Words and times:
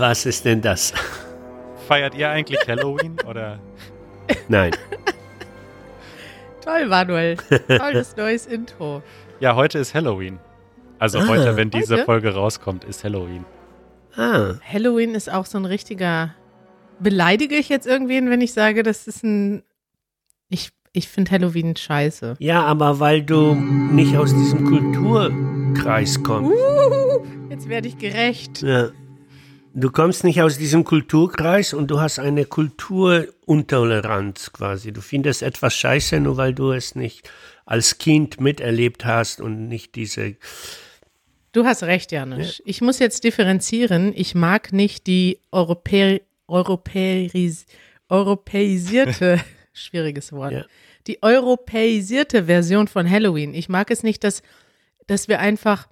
Was 0.00 0.24
ist 0.24 0.46
denn 0.46 0.62
das? 0.62 0.94
Feiert 1.86 2.14
ihr 2.14 2.30
eigentlich 2.30 2.66
Halloween 2.66 3.16
oder? 3.28 3.58
Nein. 4.48 4.72
Toll, 6.64 6.86
Manuel. 6.86 7.36
Tolles 7.68 8.16
neues 8.16 8.46
Intro. 8.46 9.02
Ja, 9.40 9.56
heute 9.56 9.78
ist 9.78 9.94
Halloween. 9.94 10.38
Also 10.98 11.18
Ah, 11.18 11.28
heute, 11.28 11.56
wenn 11.56 11.68
diese 11.70 11.96
heute? 11.96 12.04
Folge 12.06 12.34
rauskommt, 12.34 12.84
ist 12.84 13.04
Halloween. 13.04 13.44
Ah, 14.16 14.54
Halloween 14.72 15.14
ist 15.14 15.30
auch 15.30 15.44
so 15.44 15.58
ein 15.58 15.66
richtiger. 15.66 16.34
Beleidige 16.98 17.56
ich 17.56 17.68
jetzt 17.68 17.86
irgendwen, 17.86 18.30
wenn 18.30 18.40
ich 18.40 18.52
sage, 18.54 18.82
das 18.82 19.06
ist 19.06 19.22
ein. 19.22 19.62
Ich, 20.48 20.70
ich 20.92 21.08
finde 21.08 21.30
Halloween 21.32 21.76
scheiße. 21.76 22.36
ja, 22.38 22.62
aber 22.64 23.00
weil 23.00 23.22
du 23.22 23.54
nicht 23.54 24.16
aus 24.16 24.30
diesem 24.34 24.64
Kulturkreis 24.64 26.22
kommst. 26.22 26.52
Uh, 26.52 27.24
jetzt 27.50 27.68
werde 27.68 27.88
ich 27.88 27.98
gerecht. 27.98 28.62
Ja. 28.62 28.88
Du 29.72 29.90
kommst 29.90 30.24
nicht 30.24 30.42
aus 30.42 30.58
diesem 30.58 30.82
Kulturkreis 30.84 31.72
und 31.74 31.88
du 31.90 32.00
hast 32.00 32.18
eine 32.18 32.44
Kulturuntoleranz 32.44 34.52
quasi. 34.52 34.92
Du 34.92 35.00
findest 35.00 35.42
etwas 35.42 35.74
scheiße, 35.74 36.18
nur 36.20 36.36
weil 36.36 36.52
du 36.54 36.72
es 36.72 36.94
nicht 36.96 37.30
als 37.66 37.98
Kind 37.98 38.40
miterlebt 38.40 39.04
hast 39.04 39.40
und 39.40 39.68
nicht 39.68 39.94
diese. 39.94 40.34
Du 41.52 41.64
hast 41.64 41.82
recht, 41.84 42.10
Janusz. 42.12 42.60
Ich 42.64 42.80
muss 42.80 42.98
jetzt 42.98 43.22
differenzieren. 43.24 44.12
Ich 44.14 44.34
mag 44.34 44.72
nicht 44.72 45.06
die 45.06 45.38
Europä 45.52 46.20
Europäis 46.48 47.66
europäisierte, 48.08 49.38
schwieriges 49.72 50.32
Wort, 50.32 50.52
Ja. 50.52 50.64
die 51.06 51.22
europäisierte 51.22 52.46
Version 52.46 52.88
von 52.88 53.08
Halloween. 53.08 53.54
Ich 53.54 53.68
mag 53.68 53.88
es 53.92 54.02
nicht, 54.02 54.24
dass, 54.24 54.42
dass 55.06 55.28
wir 55.28 55.38
einfach, 55.38 55.86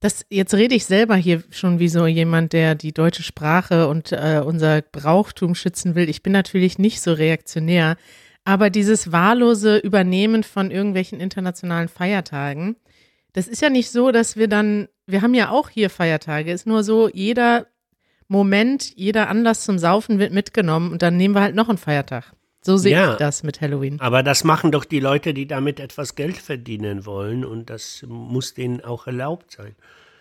das, 0.00 0.24
jetzt 0.30 0.54
rede 0.54 0.74
ich 0.74 0.86
selber 0.86 1.14
hier 1.14 1.42
schon 1.50 1.78
wie 1.78 1.88
so 1.88 2.06
jemand, 2.06 2.54
der 2.54 2.74
die 2.74 2.92
deutsche 2.92 3.22
Sprache 3.22 3.86
und 3.86 4.12
äh, 4.12 4.42
unser 4.44 4.80
Brauchtum 4.80 5.54
schützen 5.54 5.94
will. 5.94 6.08
Ich 6.08 6.22
bin 6.22 6.32
natürlich 6.32 6.78
nicht 6.78 7.02
so 7.02 7.12
reaktionär, 7.12 7.96
aber 8.44 8.70
dieses 8.70 9.12
wahllose 9.12 9.76
Übernehmen 9.76 10.42
von 10.42 10.70
irgendwelchen 10.70 11.20
internationalen 11.20 11.88
Feiertagen, 11.88 12.76
das 13.34 13.46
ist 13.46 13.60
ja 13.60 13.68
nicht 13.68 13.90
so, 13.90 14.10
dass 14.10 14.36
wir 14.36 14.48
dann, 14.48 14.88
wir 15.06 15.20
haben 15.20 15.34
ja 15.34 15.50
auch 15.50 15.68
hier 15.68 15.90
Feiertage, 15.90 16.50
ist 16.50 16.66
nur 16.66 16.82
so, 16.82 17.08
jeder 17.08 17.66
Moment, 18.26 18.96
jeder 18.96 19.28
Anlass 19.28 19.64
zum 19.64 19.78
Saufen 19.78 20.18
wird 20.18 20.32
mitgenommen 20.32 20.92
und 20.92 21.02
dann 21.02 21.16
nehmen 21.16 21.34
wir 21.34 21.42
halt 21.42 21.54
noch 21.54 21.68
einen 21.68 21.78
Feiertag. 21.78 22.32
So 22.62 22.76
sehe 22.76 22.92
Ja. 22.92 23.12
ich 23.12 23.18
das 23.18 23.42
mit 23.42 23.60
Halloween. 23.60 23.98
Aber 24.00 24.22
das 24.22 24.44
machen 24.44 24.70
doch 24.72 24.84
die 24.84 25.00
Leute, 25.00 25.32
die 25.34 25.46
damit 25.46 25.80
etwas 25.80 26.14
Geld 26.14 26.36
verdienen 26.36 27.06
wollen 27.06 27.44
und 27.44 27.70
das 27.70 28.04
muss 28.06 28.54
denen 28.54 28.82
auch 28.82 29.06
erlaubt 29.06 29.52
sein. 29.52 29.74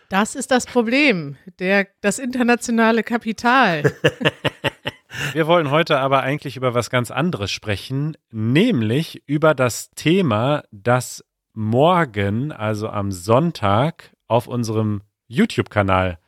Das 0.10 0.36
ist 0.36 0.50
das 0.50 0.66
Problem, 0.66 1.36
der, 1.60 1.88
das 2.02 2.18
internationale 2.18 3.04
Kapital. 3.04 3.84
Wir 5.34 5.48
wollen 5.48 5.70
heute 5.70 6.00
aber 6.00 6.22
eigentlich 6.22 6.56
über 6.56 6.74
was 6.74 6.90
ganz 6.90 7.12
anderes 7.12 7.52
sprechen, 7.52 8.16
nämlich 8.32 9.22
über 9.28 9.54
das 9.54 9.92
Thema, 9.92 10.64
das 10.72 11.24
morgen, 11.54 12.52
also 12.52 12.88
am 12.90 13.12
Sonntag, 13.12 14.12
auf 14.28 14.48
unserem 14.48 15.02
YouTube-Kanal 15.28 16.20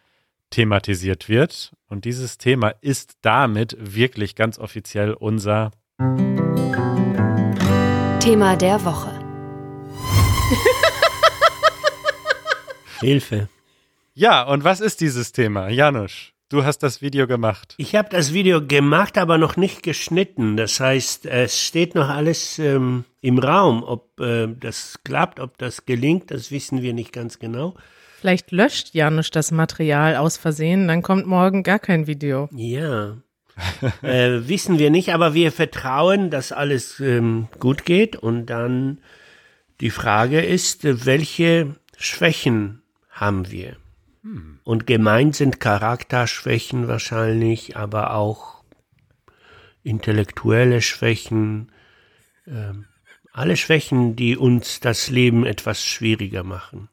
thematisiert 0.49 1.29
wird. 1.29 1.73
Und 1.87 2.05
dieses 2.05 2.37
Thema 2.37 2.69
ist 2.81 3.13
damit 3.21 3.75
wirklich 3.79 4.35
ganz 4.35 4.59
offiziell 4.59 5.13
unser 5.13 5.71
Thema 8.19 8.55
der 8.55 8.83
Woche. 8.85 9.11
Hilfe. 12.99 13.49
Ja, 14.13 14.43
und 14.43 14.63
was 14.63 14.79
ist 14.81 15.01
dieses 15.01 15.31
Thema? 15.31 15.69
Janusz, 15.69 16.33
du 16.49 16.63
hast 16.63 16.79
das 16.79 17.01
Video 17.01 17.27
gemacht. 17.27 17.75
Ich 17.77 17.95
habe 17.95 18.09
das 18.09 18.33
Video 18.33 18.65
gemacht, 18.65 19.17
aber 19.17 19.37
noch 19.37 19.57
nicht 19.57 19.83
geschnitten. 19.83 20.57
Das 20.57 20.79
heißt, 20.79 21.25
es 21.25 21.61
steht 21.61 21.93
noch 21.95 22.09
alles 22.09 22.57
ähm, 22.59 23.05
im 23.21 23.37
Raum. 23.39 23.83
Ob 23.83 24.19
äh, 24.19 24.47
das 24.47 24.99
klappt, 25.03 25.39
ob 25.39 25.57
das 25.57 25.85
gelingt, 25.85 26.31
das 26.31 26.51
wissen 26.51 26.81
wir 26.81 26.93
nicht 26.93 27.13
ganz 27.13 27.39
genau. 27.39 27.75
Vielleicht 28.19 28.51
löscht 28.51 28.93
Janusz 28.93 29.31
das 29.31 29.51
Material 29.51 30.15
aus 30.15 30.37
Versehen, 30.37 30.87
dann 30.87 31.01
kommt 31.01 31.25
morgen 31.25 31.63
gar 31.63 31.79
kein 31.79 32.05
Video. 32.05 32.49
Ja. 32.53 33.17
Äh, 34.01 34.47
wissen 34.47 34.79
wir 34.79 34.89
nicht, 34.89 35.13
aber 35.13 35.33
wir 35.33 35.51
vertrauen, 35.51 36.29
dass 36.29 36.51
alles 36.51 36.99
ähm, 36.99 37.47
gut 37.59 37.85
geht. 37.85 38.15
Und 38.15 38.47
dann 38.47 38.99
die 39.79 39.89
Frage 39.89 40.41
ist, 40.41 40.85
äh, 40.85 41.05
welche 41.05 41.75
Schwächen 41.97 42.81
haben 43.09 43.51
wir? 43.51 43.75
Und 44.63 44.85
gemeint 44.85 45.35
sind 45.35 45.59
Charakterschwächen 45.59 46.87
wahrscheinlich, 46.87 47.75
aber 47.75 48.13
auch 48.13 48.63
intellektuelle 49.83 50.81
Schwächen, 50.81 51.71
ähm, 52.45 52.85
alle 53.33 53.57
Schwächen, 53.57 54.15
die 54.15 54.37
uns 54.37 54.79
das 54.79 55.09
Leben 55.09 55.43
etwas 55.45 55.83
schwieriger 55.83 56.43
machen. 56.43 56.89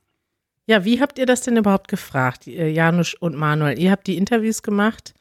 Ja, 0.66 0.84
wie 0.84 1.00
habt 1.00 1.18
ihr 1.18 1.26
das 1.26 1.42
denn 1.42 1.56
überhaupt 1.56 1.88
gefragt, 1.88 2.46
äh, 2.46 2.68
Janusz 2.68 3.14
und 3.14 3.36
Manuel? 3.36 3.78
Ihr 3.78 3.90
habt 3.90 4.06
die 4.06 4.16
Interviews 4.16 4.62
gemacht. 4.62 5.14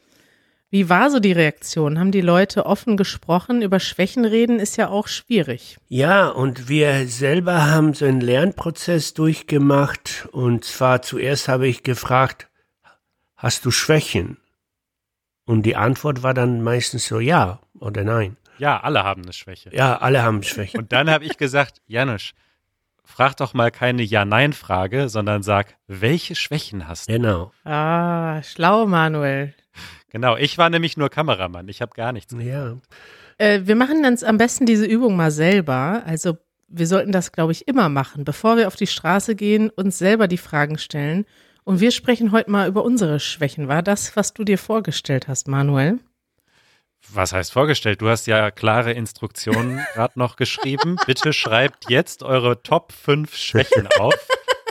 Wie 0.69 0.89
war 0.89 1.09
so 1.09 1.19
die 1.19 1.31
Reaktion? 1.31 1.97
Haben 1.97 2.11
die 2.11 2.21
Leute 2.21 2.65
offen 2.65 2.97
gesprochen? 2.97 3.61
Über 3.61 3.79
Schwächen 3.79 4.25
reden 4.25 4.59
ist 4.59 4.75
ja 4.75 4.89
auch 4.89 5.07
schwierig. 5.07 5.77
Ja, 5.87 6.27
und 6.27 6.67
wir 6.67 7.07
selber 7.07 7.67
haben 7.71 7.93
so 7.93 8.03
einen 8.03 8.19
Lernprozess 8.19 9.13
durchgemacht. 9.13 10.27
Und 10.33 10.65
zwar 10.65 11.01
zuerst 11.01 11.47
habe 11.47 11.67
ich 11.67 11.83
gefragt, 11.83 12.49
hast 13.37 13.63
du 13.63 13.71
Schwächen? 13.71 14.37
Und 15.45 15.63
die 15.65 15.77
Antwort 15.77 16.21
war 16.21 16.33
dann 16.33 16.61
meistens 16.61 17.07
so 17.07 17.21
ja 17.21 17.59
oder 17.79 18.03
nein. 18.03 18.35
Ja, 18.57 18.81
alle 18.81 19.03
haben 19.03 19.23
eine 19.23 19.31
Schwäche. 19.33 19.69
Ja, 19.73 19.99
alle 19.99 20.21
haben 20.21 20.43
Schwächen. 20.43 20.81
Und 20.81 20.91
dann 20.91 21.09
habe 21.09 21.23
ich 21.23 21.37
gesagt, 21.37 21.81
Janusz, 21.87 22.33
frag 23.05 23.37
doch 23.37 23.53
mal 23.53 23.71
keine 23.71 24.03
Ja-Nein-Frage, 24.03 25.07
sondern 25.07 25.43
sag, 25.43 25.77
welche 25.87 26.35
Schwächen 26.35 26.89
hast 26.89 27.07
du? 27.07 27.13
Genau. 27.13 27.51
Ah, 27.63 28.41
schlau, 28.43 28.85
Manuel. 28.85 29.53
Genau, 30.09 30.37
ich 30.37 30.57
war 30.57 30.69
nämlich 30.69 30.97
nur 30.97 31.09
Kameramann, 31.09 31.67
ich 31.67 31.81
habe 31.81 31.91
gar 31.95 32.11
nichts. 32.11 32.33
Ja. 32.39 32.77
Äh, 33.37 33.61
wir 33.63 33.75
machen 33.75 34.03
dann 34.03 34.17
am 34.23 34.37
besten 34.37 34.65
diese 34.65 34.85
Übung 34.85 35.15
mal 35.15 35.31
selber. 35.31 36.03
Also 36.05 36.37
wir 36.67 36.87
sollten 36.87 37.11
das, 37.11 37.31
glaube 37.31 37.51
ich, 37.51 37.67
immer 37.67 37.89
machen, 37.89 38.23
bevor 38.23 38.57
wir 38.57 38.67
auf 38.67 38.75
die 38.75 38.87
Straße 38.87 39.35
gehen, 39.35 39.69
uns 39.69 39.97
selber 39.97 40.27
die 40.27 40.37
Fragen 40.37 40.77
stellen. 40.77 41.25
Und 41.63 41.81
wir 41.81 41.91
sprechen 41.91 42.31
heute 42.31 42.49
mal 42.49 42.67
über 42.67 42.83
unsere 42.83 43.19
Schwächen. 43.19 43.67
War 43.67 43.83
das, 43.83 44.15
was 44.15 44.33
du 44.33 44.43
dir 44.43 44.57
vorgestellt 44.57 45.27
hast, 45.27 45.47
Manuel? 45.47 45.99
Was 47.09 47.33
heißt 47.33 47.51
vorgestellt? 47.51 48.01
Du 48.01 48.09
hast 48.09 48.27
ja 48.27 48.51
klare 48.51 48.93
Instruktionen 48.93 49.81
gerade 49.93 50.17
noch 50.17 50.35
geschrieben. 50.35 50.97
Bitte 51.05 51.33
schreibt 51.33 51.89
jetzt 51.89 52.23
eure 52.23 52.63
Top 52.63 52.91
5 52.91 53.35
Schwächen 53.35 53.87
auf 53.99 54.15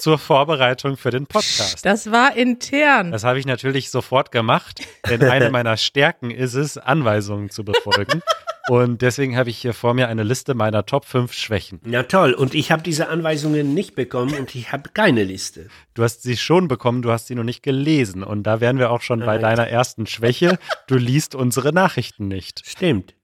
zur 0.01 0.19
Vorbereitung 0.19 0.97
für 0.97 1.11
den 1.11 1.27
Podcast. 1.27 1.84
Das 1.84 2.11
war 2.11 2.37
intern. 2.37 3.12
Das 3.12 3.25
habe 3.25 3.39
ich 3.39 3.47
natürlich 3.47 3.91
sofort 3.91 4.31
gemacht, 4.33 4.81
denn 5.09 5.23
eine 5.25 5.51
meiner 5.51 5.77
Stärken 5.77 6.31
ist 6.31 6.55
es, 6.55 6.77
Anweisungen 6.79 7.51
zu 7.51 7.65
befolgen. 7.65 8.23
Und 8.69 9.01
deswegen 9.01 9.37
habe 9.37 9.49
ich 9.49 9.59
hier 9.59 9.73
vor 9.75 9.95
mir 9.95 10.09
eine 10.09 10.25
Liste 10.25 10.55
meiner 10.55 10.85
Top 10.87 11.05
5 11.05 11.33
Schwächen. 11.33 11.81
Na 11.85 12.03
toll. 12.03 12.33
Und 12.33 12.53
ich 12.53 12.73
habe 12.73 12.83
diese 12.83 13.09
Anweisungen 13.09 13.75
nicht 13.75 13.95
bekommen 13.95 14.35
und 14.35 14.53
ich 14.56 14.73
habe 14.73 14.91
keine 14.93 15.23
Liste. 15.23 15.69
Du 15.95 16.03
hast 16.03 16.25
sie 16.25 16.37
schon 16.37 16.67
bekommen, 16.67 17.01
du 17.01 17.12
hast 17.12 17.29
sie 17.29 17.37
noch 17.37 17.44
nicht 17.44 17.62
gelesen. 17.62 18.25
Und 18.25 18.43
da 18.43 18.61
wären 18.61 18.79
wir 18.81 18.91
auch 18.91 19.03
schon 19.03 19.20
bei 19.20 19.37
Right. 19.37 19.43
deiner 19.43 19.69
ersten 19.69 20.06
Schwäche. 20.06 20.59
Du 20.88 20.97
liest 20.97 21.37
unsere 21.37 21.73
Nachrichten 21.73 22.26
nicht. 22.26 22.62
Stimmt. 22.67 23.15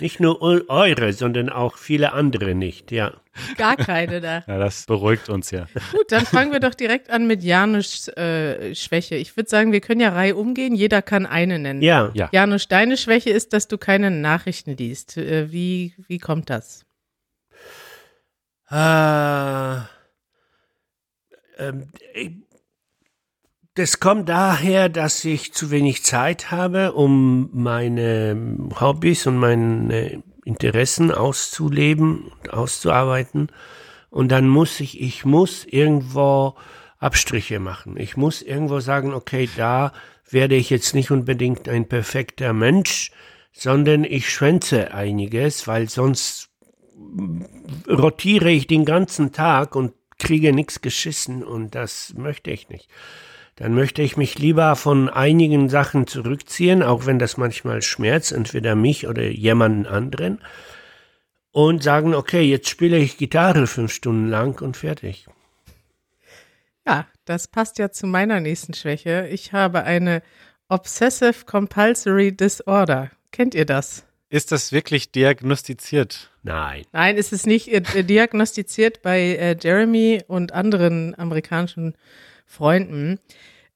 Nicht 0.00 0.18
nur 0.18 0.42
eu- 0.42 0.64
eure, 0.66 1.12
sondern 1.12 1.50
auch 1.50 1.76
viele 1.76 2.12
andere 2.12 2.56
nicht, 2.56 2.90
ja. 2.90 3.12
Gar 3.56 3.76
keine 3.76 4.20
da. 4.20 4.44
Ja, 4.46 4.58
das 4.58 4.86
beruhigt 4.86 5.28
uns 5.28 5.50
ja. 5.50 5.66
Gut, 5.92 6.10
dann 6.12 6.26
fangen 6.26 6.52
wir 6.52 6.60
doch 6.60 6.74
direkt 6.74 7.10
an 7.10 7.26
mit 7.26 7.42
Janusz 7.42 8.08
äh, 8.08 8.74
Schwäche. 8.74 9.16
Ich 9.16 9.36
würde 9.36 9.48
sagen, 9.50 9.72
wir 9.72 9.80
können 9.80 10.00
ja 10.00 10.10
Reihe 10.10 10.36
umgehen. 10.36 10.74
Jeder 10.74 11.02
kann 11.02 11.26
eine 11.26 11.58
nennen. 11.58 11.82
Ja. 11.82 12.10
Ja. 12.14 12.28
Janusz, 12.32 12.68
deine 12.68 12.96
Schwäche 12.96 13.30
ist, 13.30 13.52
dass 13.52 13.68
du 13.68 13.78
keine 13.78 14.10
Nachrichten 14.10 14.76
liest. 14.76 15.16
Äh, 15.16 15.50
wie, 15.52 15.94
wie 16.08 16.18
kommt 16.18 16.50
das? 16.50 16.84
Äh, 18.70 19.76
ähm, 21.58 21.88
ich- 22.14 22.32
das 23.74 24.00
kommt 24.00 24.28
daher, 24.28 24.88
dass 24.88 25.24
ich 25.24 25.54
zu 25.54 25.70
wenig 25.70 26.02
Zeit 26.04 26.50
habe, 26.50 26.92
um 26.92 27.48
meine 27.52 28.58
Hobbys 28.80 29.26
und 29.26 29.36
meine 29.38 30.22
Interessen 30.50 31.12
auszuleben 31.12 32.24
und 32.24 32.52
auszuarbeiten. 32.52 33.48
Und 34.10 34.32
dann 34.32 34.48
muss 34.48 34.80
ich, 34.80 35.00
ich 35.00 35.24
muss 35.24 35.64
irgendwo 35.64 36.56
Abstriche 36.98 37.60
machen. 37.60 37.96
Ich 37.96 38.16
muss 38.16 38.42
irgendwo 38.42 38.80
sagen, 38.80 39.14
okay, 39.14 39.48
da 39.56 39.92
werde 40.28 40.56
ich 40.56 40.68
jetzt 40.68 40.94
nicht 40.94 41.12
unbedingt 41.12 41.68
ein 41.68 41.88
perfekter 41.88 42.52
Mensch, 42.52 43.12
sondern 43.52 44.02
ich 44.04 44.28
schwänze 44.28 44.92
einiges, 44.92 45.68
weil 45.68 45.88
sonst 45.88 46.48
rotiere 47.88 48.50
ich 48.50 48.66
den 48.66 48.84
ganzen 48.84 49.32
Tag 49.32 49.76
und 49.76 49.92
kriege 50.18 50.52
nichts 50.52 50.80
geschissen 50.80 51.44
und 51.44 51.74
das 51.74 52.14
möchte 52.16 52.50
ich 52.50 52.68
nicht. 52.68 52.88
Dann 53.60 53.74
möchte 53.74 54.00
ich 54.00 54.16
mich 54.16 54.38
lieber 54.38 54.74
von 54.74 55.10
einigen 55.10 55.68
Sachen 55.68 56.06
zurückziehen, 56.06 56.82
auch 56.82 57.04
wenn 57.04 57.18
das 57.18 57.36
manchmal 57.36 57.82
schmerzt, 57.82 58.32
entweder 58.32 58.74
mich 58.74 59.06
oder 59.06 59.22
jemanden 59.24 59.84
anderen, 59.84 60.40
und 61.52 61.82
sagen, 61.82 62.14
okay, 62.14 62.40
jetzt 62.40 62.70
spiele 62.70 62.96
ich 62.96 63.18
Gitarre 63.18 63.66
fünf 63.66 63.92
Stunden 63.92 64.28
lang 64.28 64.62
und 64.62 64.78
fertig. 64.78 65.26
Ja, 66.86 67.06
das 67.26 67.48
passt 67.48 67.78
ja 67.78 67.90
zu 67.90 68.06
meiner 68.06 68.40
nächsten 68.40 68.72
Schwäche. 68.72 69.28
Ich 69.30 69.52
habe 69.52 69.84
eine 69.84 70.22
Obsessive 70.70 71.44
Compulsory 71.44 72.34
Disorder. 72.34 73.10
Kennt 73.30 73.54
ihr 73.54 73.66
das? 73.66 74.06
Ist 74.30 74.52
das 74.52 74.72
wirklich 74.72 75.12
diagnostiziert? 75.12 76.30
Nein. 76.42 76.86
Nein, 76.92 77.18
ist 77.18 77.34
es 77.34 77.44
nicht 77.44 77.68
äh, 77.68 78.04
diagnostiziert 78.04 79.02
bei 79.02 79.20
äh, 79.20 79.54
Jeremy 79.60 80.22
und 80.28 80.52
anderen 80.52 81.14
amerikanischen 81.18 81.94
Freunden. 82.50 83.20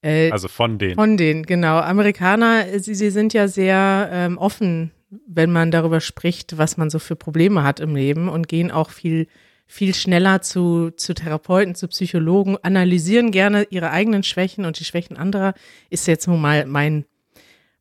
Äh, 0.03 0.31
also 0.32 0.49
von 0.49 0.79
denen. 0.79 0.97
Von 0.97 1.17
denen, 1.17 1.44
genau. 1.44 1.79
Amerikaner, 1.79 2.79
sie, 2.81 2.94
sie 2.94 3.11
sind 3.11 3.32
ja 3.32 3.47
sehr 3.47 4.11
ähm, 4.12 4.37
offen, 4.37 4.91
wenn 5.29 5.53
man 5.53 5.71
darüber 5.71 6.00
spricht, 6.00 6.59
was 6.59 6.76
man 6.76 6.91
so 6.91 6.99
für 6.99 7.15
Probleme 7.15 7.62
hat 7.62 7.79
im 7.79 7.94
Leben 7.94 8.29
und 8.29 8.49
gehen 8.49 8.71
auch 8.73 8.91
viel 8.91 9.29
viel 9.67 9.94
schneller 9.94 10.43
zu, 10.43 10.91
zu 10.91 11.15
Therapeuten, 11.15 11.75
zu 11.75 11.88
Psychologen, 11.88 12.59
analysieren 12.62 13.31
gerne 13.31 13.67
ihre 13.71 13.91
eigenen 13.91 14.23
Schwächen 14.23 14.67
und 14.67 14.79
die 14.79 14.85
Schwächen 14.85 15.17
anderer, 15.17 15.55
ist 15.88 16.06
jetzt 16.06 16.29
nun 16.29 16.41
mal 16.41 16.67
mein, 16.67 17.06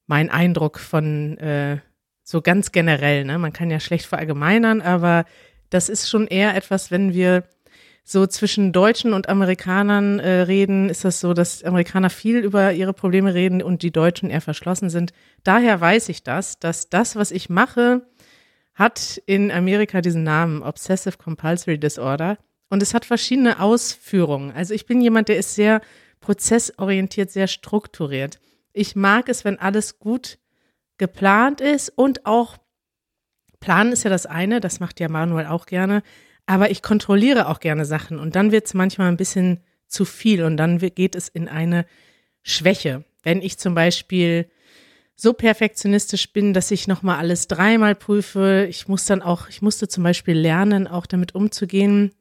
mein 0.08 0.30
Eindruck 0.30 0.80
von 0.80 1.38
äh, 1.40 1.80
so 2.24 2.42
ganz 2.42 2.72
generell. 2.72 3.26
Ne? 3.26 3.38
Man 3.38 3.52
kann 3.52 3.70
ja 3.70 3.82
schlecht 3.82 4.06
verallgemeinern, 4.06 4.80
aber 4.80 5.26
das 5.70 5.90
ist 5.90 6.10
schon 6.10 6.28
eher 6.28 6.56
etwas, 6.56 6.90
wenn 6.90 7.14
wir 7.14 7.44
so 8.04 8.28
zwischen 8.28 8.74
Deutschen 8.74 9.14
und 9.14 9.30
Amerikanern 9.30 10.20
äh, 10.20 10.42
reden, 10.42 10.90
ist 10.90 11.06
das 11.06 11.22
so, 11.22 11.34
dass 11.34 11.64
Amerikaner 11.64 12.10
viel 12.10 12.40
über 12.40 12.74
ihre 12.74 12.94
Probleme 12.94 13.34
reden 13.34 13.62
und 13.62 13.82
die 13.82 13.92
Deutschen 13.92 14.30
eher 14.30 14.42
verschlossen 14.42 14.90
sind. 14.90 15.14
Daher 15.44 15.80
weiß 15.80 16.10
ich 16.10 16.24
das, 16.24 16.60
dass 16.60 16.90
das, 16.90 17.16
was 17.16 17.32
ich 17.32 17.50
mache, 17.50 18.06
hat 18.76 19.22
in 19.26 19.52
Amerika 19.52 20.02
diesen 20.02 20.24
Namen 20.24 20.64
Obsessive 20.64 21.18
Compulsory 21.18 21.80
Disorder 21.80 22.38
und 22.70 22.82
es 22.84 22.94
hat 22.94 23.06
verschiedene 23.06 23.60
Ausführungen. 23.60 24.52
Also 24.52 24.74
ich 24.74 24.86
bin 24.86 25.00
jemand, 25.00 25.30
der 25.30 25.38
ist 25.38 25.56
sehr 25.56 25.80
prozessorientiert, 26.20 27.32
sehr 27.32 27.48
strukturiert. 27.48 28.40
Ich 28.74 28.96
mag 28.96 29.30
es, 29.30 29.46
wenn 29.46 29.60
alles 29.60 30.00
gut 30.00 30.40
geplant 30.98 31.62
ist 31.62 31.90
und 31.90 32.26
auch 32.26 32.58
planen 33.60 33.94
ist 33.94 34.04
ja 34.04 34.10
das 34.10 34.26
eine, 34.26 34.60
das 34.60 34.80
macht 34.80 35.00
ja 35.00 35.08
Manuel 35.08 35.46
auch 35.46 35.66
gerne, 35.66 36.02
aber 36.46 36.72
ich 36.72 36.82
kontrolliere 36.82 37.48
auch 37.48 37.60
gerne 37.60 37.86
Sachen 37.86 38.20
und 38.20 38.36
dann 38.36 38.52
wird 38.52 38.66
es 38.66 38.74
manchmal 38.74 39.10
ein 39.10 39.18
bisschen 39.18 39.62
zu 39.88 40.06
viel 40.06 40.44
und 40.44 40.58
dann 40.58 40.80
geht 40.80 41.16
es 41.16 41.30
in 41.30 41.48
eine 41.48 41.86
Schwäche. 42.42 43.06
Wenn 43.24 43.42
ich 43.42 43.58
zum 43.58 43.76
Beispiel 43.76 44.50
so 45.16 45.34
perfektionistisch 45.34 46.34
bin, 46.34 46.54
dass 46.54 46.72
ich 46.72 46.88
nochmal 46.88 47.18
alles 47.18 47.48
dreimal 47.48 47.96
prüfe. 47.96 48.66
Ich 48.70 48.88
muss 48.88 49.06
dann 49.06 49.22
auch, 49.22 49.48
ich 49.48 49.62
musste 49.62 49.88
zum 49.88 50.04
Beispiel 50.04 50.38
lernen, 50.38 50.88
auch 50.88 51.06
damit 51.06 51.36
umzugehen, 51.36 52.12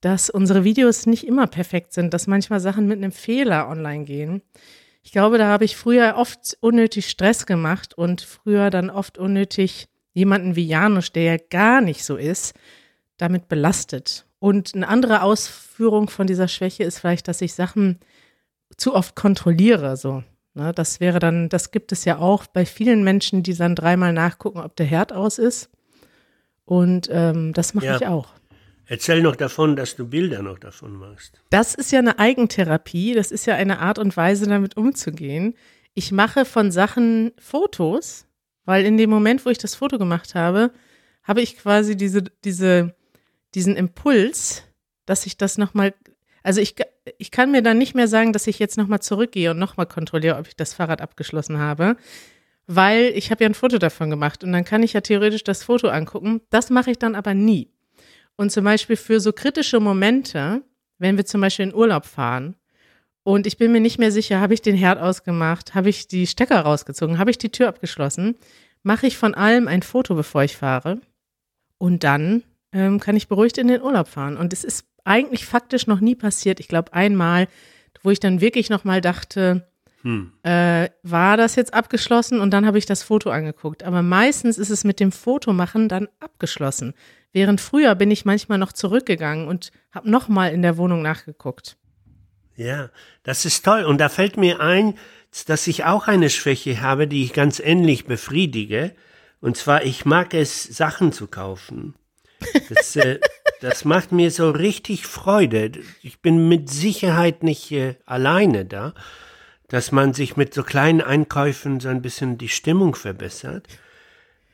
dass 0.00 0.30
unsere 0.30 0.64
Videos 0.64 1.06
nicht 1.06 1.26
immer 1.26 1.46
perfekt 1.46 1.92
sind, 1.94 2.12
dass 2.12 2.26
manchmal 2.26 2.60
Sachen 2.60 2.86
mit 2.86 2.98
einem 2.98 3.12
Fehler 3.12 3.68
online 3.68 4.04
gehen. 4.04 4.42
Ich 5.02 5.12
glaube, 5.12 5.38
da 5.38 5.46
habe 5.48 5.64
ich 5.64 5.76
früher 5.76 6.14
oft 6.16 6.56
unnötig 6.60 7.08
Stress 7.08 7.46
gemacht 7.46 7.94
und 7.94 8.20
früher 8.20 8.70
dann 8.70 8.90
oft 8.90 9.18
unnötig 9.18 9.88
jemanden 10.12 10.56
wie 10.56 10.66
Janusz, 10.66 11.12
der 11.12 11.22
ja 11.22 11.36
gar 11.50 11.80
nicht 11.80 12.04
so 12.04 12.16
ist, 12.16 12.54
damit 13.16 13.48
belastet. 13.48 14.26
Und 14.38 14.74
eine 14.74 14.88
andere 14.88 15.22
Ausführung 15.22 16.10
von 16.10 16.26
dieser 16.26 16.48
Schwäche 16.48 16.84
ist 16.84 16.98
vielleicht, 16.98 17.28
dass 17.28 17.40
ich 17.40 17.54
Sachen 17.54 18.00
zu 18.76 18.94
oft 18.94 19.14
kontrolliere, 19.14 19.96
so. 19.96 20.22
Ne, 20.54 20.72
das 20.72 21.00
wäre 21.00 21.18
dann, 21.18 21.48
das 21.48 21.72
gibt 21.72 21.90
es 21.90 22.04
ja 22.04 22.18
auch 22.18 22.46
bei 22.46 22.64
vielen 22.64 23.02
Menschen, 23.02 23.42
die 23.42 23.54
dann 23.54 23.74
dreimal 23.74 24.12
nachgucken, 24.12 24.60
ob 24.60 24.76
der 24.76 24.86
Herd 24.86 25.12
aus 25.12 25.38
ist. 25.38 25.68
Und 26.64 27.08
ähm, 27.10 27.52
das 27.52 27.74
mache 27.74 27.86
ja. 27.86 27.96
ich 27.96 28.06
auch. 28.06 28.28
Erzähl 28.86 29.22
noch 29.22 29.34
davon, 29.34 29.76
dass 29.76 29.96
du 29.96 30.06
Bilder 30.06 30.42
noch 30.42 30.58
davon 30.58 30.94
machst. 30.94 31.40
Das 31.50 31.74
ist 31.74 31.90
ja 31.90 31.98
eine 31.98 32.18
Eigentherapie. 32.18 33.14
Das 33.14 33.30
ist 33.30 33.46
ja 33.46 33.54
eine 33.54 33.80
Art 33.80 33.98
und 33.98 34.16
Weise, 34.16 34.46
damit 34.46 34.76
umzugehen. 34.76 35.54
Ich 35.94 36.12
mache 36.12 36.44
von 36.44 36.70
Sachen 36.70 37.32
Fotos, 37.38 38.26
weil 38.64 38.84
in 38.84 38.96
dem 38.96 39.10
Moment, 39.10 39.44
wo 39.46 39.50
ich 39.50 39.58
das 39.58 39.74
Foto 39.74 39.98
gemacht 39.98 40.34
habe, 40.34 40.70
habe 41.22 41.40
ich 41.40 41.56
quasi 41.56 41.96
diese, 41.96 42.22
diese, 42.44 42.94
diesen 43.54 43.76
Impuls, 43.76 44.62
dass 45.06 45.26
ich 45.26 45.36
das 45.36 45.58
nochmal 45.58 45.94
also 46.44 46.60
ich, 46.60 46.76
ich 47.18 47.30
kann 47.30 47.50
mir 47.50 47.62
dann 47.62 47.78
nicht 47.78 47.94
mehr 47.94 48.06
sagen, 48.06 48.32
dass 48.32 48.46
ich 48.46 48.58
jetzt 48.58 48.76
nochmal 48.76 49.00
zurückgehe 49.00 49.50
und 49.50 49.58
nochmal 49.58 49.86
kontrolliere, 49.86 50.36
ob 50.36 50.46
ich 50.46 50.54
das 50.54 50.74
Fahrrad 50.74 51.00
abgeschlossen 51.00 51.58
habe, 51.58 51.96
weil 52.66 53.12
ich 53.16 53.30
habe 53.30 53.42
ja 53.42 53.48
ein 53.48 53.54
Foto 53.54 53.78
davon 53.78 54.10
gemacht 54.10 54.44
und 54.44 54.52
dann 54.52 54.64
kann 54.64 54.82
ich 54.82 54.92
ja 54.92 55.00
theoretisch 55.00 55.42
das 55.42 55.64
Foto 55.64 55.88
angucken. 55.88 56.42
Das 56.50 56.70
mache 56.70 56.90
ich 56.90 56.98
dann 56.98 57.14
aber 57.14 57.34
nie. 57.34 57.70
Und 58.36 58.52
zum 58.52 58.64
Beispiel 58.64 58.96
für 58.96 59.20
so 59.20 59.32
kritische 59.32 59.80
Momente, 59.80 60.62
wenn 60.98 61.16
wir 61.16 61.24
zum 61.24 61.40
Beispiel 61.40 61.66
in 61.66 61.74
Urlaub 61.74 62.04
fahren 62.04 62.56
und 63.22 63.46
ich 63.46 63.56
bin 63.56 63.72
mir 63.72 63.80
nicht 63.80 63.98
mehr 63.98 64.12
sicher, 64.12 64.40
habe 64.40 64.52
ich 64.52 64.60
den 64.60 64.76
Herd 64.76 65.00
ausgemacht, 65.00 65.74
habe 65.74 65.88
ich 65.88 66.08
die 66.08 66.26
Stecker 66.26 66.60
rausgezogen, 66.60 67.18
habe 67.18 67.30
ich 67.30 67.38
die 67.38 67.50
Tür 67.50 67.68
abgeschlossen, 67.68 68.36
mache 68.82 69.06
ich 69.06 69.16
von 69.16 69.34
allem 69.34 69.66
ein 69.66 69.82
Foto, 69.82 70.14
bevor 70.14 70.44
ich 70.44 70.58
fahre 70.58 71.00
und 71.78 72.04
dann 72.04 72.42
ähm, 72.74 73.00
kann 73.00 73.16
ich 73.16 73.28
beruhigt 73.28 73.56
in 73.56 73.68
den 73.68 73.80
Urlaub 73.80 74.08
fahren. 74.08 74.36
Und 74.36 74.52
es 74.52 74.64
ist 74.64 74.84
eigentlich 75.04 75.46
faktisch 75.46 75.86
noch 75.86 76.00
nie 76.00 76.14
passiert. 76.14 76.60
Ich 76.60 76.68
glaube 76.68 76.92
einmal, 76.92 77.48
wo 78.02 78.10
ich 78.10 78.20
dann 78.20 78.40
wirklich 78.40 78.68
noch 78.68 78.84
mal 78.84 79.00
dachte, 79.00 79.66
hm. 80.02 80.32
äh, 80.42 80.90
war 81.02 81.36
das 81.36 81.56
jetzt 81.56 81.72
abgeschlossen? 81.72 82.40
Und 82.40 82.50
dann 82.50 82.66
habe 82.66 82.76
ich 82.76 82.84
das 82.84 83.02
Foto 83.02 83.30
angeguckt. 83.30 83.84
Aber 83.84 84.02
meistens 84.02 84.58
ist 84.58 84.70
es 84.70 84.84
mit 84.84 85.00
dem 85.00 85.12
Fotomachen 85.12 85.88
dann 85.88 86.08
abgeschlossen. 86.20 86.94
Während 87.32 87.60
früher 87.60 87.94
bin 87.94 88.10
ich 88.10 88.24
manchmal 88.24 88.58
noch 88.58 88.72
zurückgegangen 88.72 89.48
und 89.48 89.70
habe 89.92 90.10
noch 90.10 90.28
mal 90.28 90.52
in 90.52 90.62
der 90.62 90.76
Wohnung 90.76 91.02
nachgeguckt. 91.02 91.76
Ja, 92.56 92.90
das 93.22 93.44
ist 93.44 93.64
toll. 93.64 93.84
Und 93.84 93.98
da 93.98 94.08
fällt 94.08 94.36
mir 94.36 94.60
ein, 94.60 94.94
dass 95.46 95.66
ich 95.66 95.84
auch 95.84 96.06
eine 96.06 96.30
Schwäche 96.30 96.80
habe, 96.80 97.08
die 97.08 97.24
ich 97.24 97.32
ganz 97.32 97.58
ähnlich 97.58 98.04
befriedige. 98.04 98.94
Und 99.40 99.56
zwar, 99.56 99.84
ich 99.84 100.04
mag 100.04 100.32
es, 100.34 100.62
Sachen 100.62 101.12
zu 101.12 101.26
kaufen. 101.26 101.94
Das, 102.68 102.96
äh, 102.96 103.18
das 103.60 103.84
macht 103.84 104.12
mir 104.12 104.30
so 104.30 104.50
richtig 104.50 105.06
Freude. 105.06 105.72
Ich 106.02 106.20
bin 106.20 106.48
mit 106.48 106.70
Sicherheit 106.70 107.42
nicht 107.42 107.70
äh, 107.72 107.96
alleine 108.06 108.64
da, 108.64 108.94
dass 109.68 109.92
man 109.92 110.12
sich 110.14 110.36
mit 110.36 110.54
so 110.54 110.62
kleinen 110.62 111.00
Einkäufen 111.00 111.80
so 111.80 111.88
ein 111.88 112.02
bisschen 112.02 112.38
die 112.38 112.48
Stimmung 112.48 112.94
verbessert. 112.94 113.66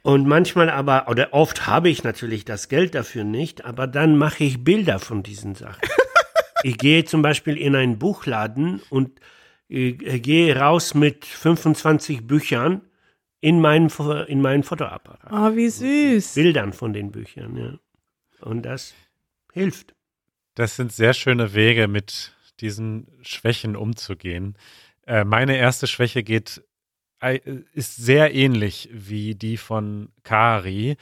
Und 0.03 0.27
manchmal 0.27 0.71
aber, 0.71 1.09
oder 1.09 1.35
oft 1.35 1.67
habe 1.67 1.91
ich 1.91 2.05
natürlich 2.05 2.45
das 2.45 2.69
Geld 2.69 2.95
dafür 2.95 3.25
nicht, 3.25 3.65
aber 3.65 3.87
dann 3.87 4.17
mache 4.17 4.45
ich 4.45 4.65
Bilder 4.65 4.99
von 4.99 5.23
diesen 5.23 5.55
Sachen. 5.55 5.81
ich 6.63 6.79
gehe 6.79 7.05
zum 7.05 7.21
Beispiel 7.21 7.57
in 7.57 7.77
einen 7.77 7.99
Buchladen 7.99 8.81
und 8.89 9.21
äh, 9.69 9.93
gehe 9.93 10.57
raus 10.57 10.95
mit 10.95 11.25
25 11.25 12.27
Büchern 12.27 12.81
in 13.41 13.61
meinen, 13.61 13.91
in 14.29 14.41
meinen 14.43 14.63
Fotoapparat. 14.63 15.33
Oh, 15.33 15.57
wie 15.57 15.69
süß. 15.69 16.35
Bildern 16.35 16.73
von 16.73 16.93
den 16.93 17.11
Büchern, 17.11 17.57
ja. 17.57 17.79
Und 18.41 18.63
das 18.63 18.95
hilft. 19.53 19.95
Das 20.55 20.77
sind 20.77 20.93
sehr 20.93 21.15
schöne 21.15 21.55
Wege, 21.55 21.89
mit 21.89 22.35
diesen 22.61 23.07
Schwächen 23.23 23.77
umzugehen. 23.77 24.57
Äh, 25.07 25.25
meine 25.25 25.57
erste 25.57 25.87
Schwäche 25.87 26.23
geht, 26.23 26.63
ist 27.75 27.97
sehr 27.97 28.35
ähnlich 28.35 28.89
wie 28.93 29.35
die 29.35 29.59
von 29.59 30.09
Kari 30.23 30.97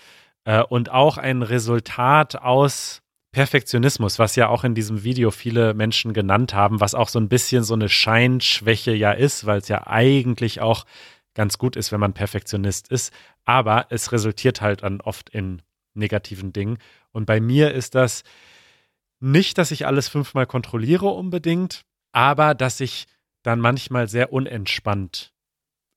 äh, 0.45 0.63
und 0.63 0.91
auch 0.91 1.17
ein 1.17 1.43
Resultat 1.43 2.35
aus 2.37 3.03
Perfektionismus, 3.31 4.19
was 4.19 4.35
ja 4.35 4.49
auch 4.49 4.65
in 4.65 4.75
diesem 4.75 5.05
Video 5.05 5.31
viele 5.31 5.75
Menschen 5.75 6.13
genannt 6.13 6.55
haben, 6.55 6.81
was 6.81 6.95
auch 6.95 7.09
so 7.09 7.21
ein 7.21 7.29
bisschen 7.29 7.63
so 7.63 7.75
eine 7.75 7.89
Scheinschwäche 7.89 8.93
ja 8.93 9.13
ist, 9.13 9.47
weil 9.47 9.59
es 9.59 9.69
ja 9.69 9.87
eigentlich 9.87 10.61
auch 10.61 10.87
ganz 11.39 11.57
gut 11.57 11.77
ist, 11.77 11.93
wenn 11.93 12.01
man 12.01 12.15
Perfektionist 12.15 12.89
ist. 12.89 13.13
Aber 13.45 13.87
es 13.91 14.11
resultiert 14.11 14.61
halt 14.61 14.83
dann 14.83 15.01
oft 15.01 15.31
in 15.31 15.63
negativen 15.95 16.53
Dingen. 16.53 16.79
Und 17.13 17.27
bei 17.27 17.41
mir 17.41 17.73
ist 17.73 17.95
das 17.95 18.25
nicht, 19.21 19.57
dass 19.57 19.71
ich 19.71 19.87
alles 19.87 20.09
fünfmal 20.09 20.47
kontrolliere 20.47 21.07
unbedingt, 21.07 21.85
aber 22.11 22.57
dass 22.57 22.81
ich 22.81 23.07
dann 23.45 23.61
manchmal 23.61 24.09
sehr 24.09 24.33
unentspannt 24.33 25.33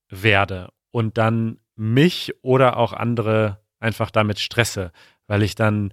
werde 0.10 0.70
und 0.92 1.18
dann 1.18 1.60
mich 1.76 2.34
oder 2.44 2.78
auch 2.78 2.94
andere 2.94 3.64
einfach 3.80 4.12
damit 4.12 4.40
stresse, 4.40 4.92
weil 5.26 5.42
ich 5.42 5.56
dann 5.56 5.92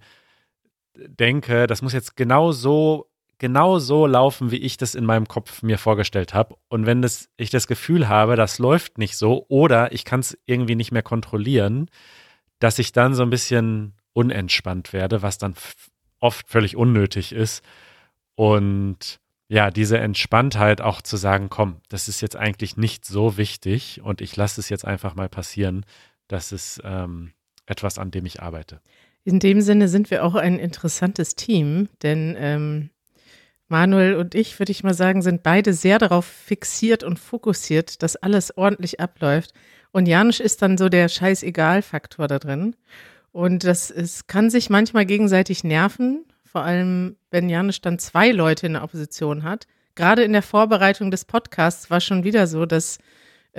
denke, 0.94 1.66
das 1.66 1.80
muss 1.80 1.94
jetzt 1.94 2.16
genau 2.16 2.52
so, 2.52 3.07
genau 3.38 3.78
so 3.78 4.06
laufen, 4.06 4.50
wie 4.50 4.56
ich 4.58 4.76
das 4.76 4.94
in 4.94 5.04
meinem 5.04 5.28
Kopf 5.28 5.62
mir 5.62 5.78
vorgestellt 5.78 6.34
habe. 6.34 6.56
Und 6.68 6.86
wenn 6.86 7.02
das, 7.02 7.28
ich 7.36 7.50
das 7.50 7.66
Gefühl 7.66 8.08
habe, 8.08 8.36
das 8.36 8.58
läuft 8.58 8.98
nicht 8.98 9.16
so 9.16 9.46
oder 9.48 9.92
ich 9.92 10.04
kann 10.04 10.20
es 10.20 10.36
irgendwie 10.44 10.74
nicht 10.74 10.92
mehr 10.92 11.02
kontrollieren, 11.02 11.88
dass 12.58 12.78
ich 12.78 12.92
dann 12.92 13.14
so 13.14 13.22
ein 13.22 13.30
bisschen 13.30 13.94
unentspannt 14.12 14.92
werde, 14.92 15.22
was 15.22 15.38
dann 15.38 15.54
oft 16.20 16.48
völlig 16.48 16.76
unnötig 16.76 17.32
ist. 17.32 17.62
Und 18.34 19.20
ja, 19.48 19.70
diese 19.70 19.98
Entspanntheit 19.98 20.80
auch 20.80 21.00
zu 21.00 21.16
sagen, 21.16 21.48
komm, 21.48 21.76
das 21.88 22.08
ist 22.08 22.20
jetzt 22.20 22.36
eigentlich 22.36 22.76
nicht 22.76 23.04
so 23.04 23.36
wichtig 23.36 24.00
und 24.02 24.20
ich 24.20 24.36
lasse 24.36 24.60
es 24.60 24.68
jetzt 24.68 24.84
einfach 24.84 25.14
mal 25.14 25.28
passieren. 25.28 25.86
Das 26.26 26.52
ist 26.52 26.80
ähm, 26.84 27.32
etwas, 27.66 27.98
an 27.98 28.10
dem 28.10 28.26
ich 28.26 28.42
arbeite. 28.42 28.80
In 29.24 29.38
dem 29.40 29.60
Sinne 29.60 29.88
sind 29.88 30.10
wir 30.10 30.24
auch 30.24 30.34
ein 30.34 30.58
interessantes 30.58 31.34
Team, 31.34 31.88
denn 32.02 32.36
ähm, 32.38 32.90
Manuel 33.68 34.14
und 34.16 34.34
ich, 34.34 34.58
würde 34.58 34.72
ich 34.72 34.82
mal 34.82 34.94
sagen, 34.94 35.22
sind 35.22 35.42
beide 35.42 35.72
sehr 35.72 35.98
darauf 35.98 36.24
fixiert 36.24 37.04
und 37.04 37.18
fokussiert, 37.18 38.02
dass 38.02 38.16
alles 38.16 38.56
ordentlich 38.56 39.00
abläuft. 39.00 39.52
Und 39.92 40.06
Janusz 40.06 40.40
ist 40.40 40.62
dann 40.62 40.78
so 40.78 40.88
der 40.88 41.08
Scheißegal-Faktor 41.08 42.28
da 42.28 42.38
drin. 42.38 42.76
Und 43.32 43.64
das 43.64 43.90
es 43.90 44.26
kann 44.26 44.50
sich 44.50 44.70
manchmal 44.70 45.06
gegenseitig 45.06 45.64
nerven, 45.64 46.24
vor 46.44 46.62
allem 46.62 47.16
wenn 47.30 47.48
Janusz 47.48 47.80
dann 47.80 47.98
zwei 47.98 48.30
Leute 48.30 48.66
in 48.66 48.72
der 48.74 48.84
Opposition 48.84 49.42
hat. 49.42 49.66
Gerade 49.94 50.22
in 50.22 50.32
der 50.32 50.42
Vorbereitung 50.42 51.10
des 51.10 51.24
Podcasts 51.24 51.90
war 51.90 52.00
schon 52.00 52.24
wieder 52.24 52.46
so, 52.46 52.66
dass 52.66 52.98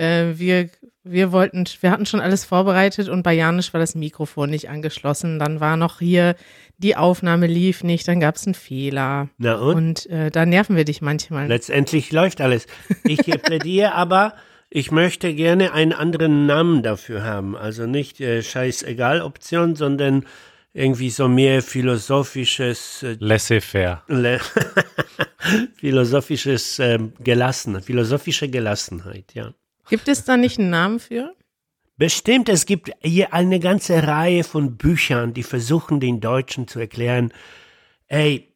äh, 0.00 0.38
wir, 0.38 0.70
wir 1.04 1.30
wollten, 1.30 1.64
wir 1.80 1.90
hatten 1.90 2.06
schon 2.06 2.20
alles 2.20 2.44
vorbereitet 2.44 3.08
und 3.08 3.22
bei 3.22 3.34
Janusz 3.34 3.72
war 3.72 3.80
das 3.80 3.94
Mikrofon 3.94 4.50
nicht 4.50 4.68
angeschlossen. 4.68 5.38
Dann 5.38 5.60
war 5.60 5.76
noch 5.76 5.98
hier, 5.98 6.34
die 6.78 6.96
Aufnahme 6.96 7.46
lief 7.46 7.84
nicht, 7.84 8.08
dann 8.08 8.20
gab 8.20 8.36
es 8.36 8.46
einen 8.46 8.54
Fehler. 8.54 9.28
Na 9.38 9.56
und? 9.56 9.76
Und 9.76 10.06
äh, 10.06 10.30
da 10.30 10.46
nerven 10.46 10.76
wir 10.76 10.84
dich 10.84 11.02
manchmal. 11.02 11.46
Letztendlich 11.46 12.10
läuft 12.12 12.40
alles. 12.40 12.66
Ich 13.04 13.20
plädiere 13.42 13.94
aber, 13.94 14.34
ich 14.70 14.90
möchte 14.90 15.34
gerne 15.34 15.72
einen 15.72 15.92
anderen 15.92 16.46
Namen 16.46 16.82
dafür 16.82 17.22
haben. 17.22 17.56
Also 17.56 17.86
nicht 17.86 18.20
äh, 18.20 18.42
Scheißegal-Option, 18.42 19.74
sondern 19.74 20.24
irgendwie 20.72 21.10
so 21.10 21.28
mehr 21.28 21.60
philosophisches 21.60 23.02
äh, 23.02 23.16
Laissez-faire. 23.18 24.04
Le 24.06 24.40
philosophisches 25.74 26.78
ähm, 26.78 27.12
Gelassen, 27.18 27.82
philosophische 27.82 28.48
Gelassenheit, 28.48 29.34
ja. 29.34 29.52
Gibt 29.90 30.08
es 30.08 30.24
da 30.24 30.36
nicht 30.36 30.58
einen 30.58 30.70
Namen 30.70 30.98
für? 31.00 31.34
Bestimmt, 31.96 32.48
es 32.48 32.64
gibt 32.64 32.90
hier 33.02 33.34
eine 33.34 33.60
ganze 33.60 34.06
Reihe 34.06 34.42
von 34.42 34.76
Büchern, 34.78 35.34
die 35.34 35.42
versuchen, 35.42 36.00
den 36.00 36.20
Deutschen 36.20 36.66
zu 36.66 36.78
erklären, 36.80 37.30
ey, 38.06 38.54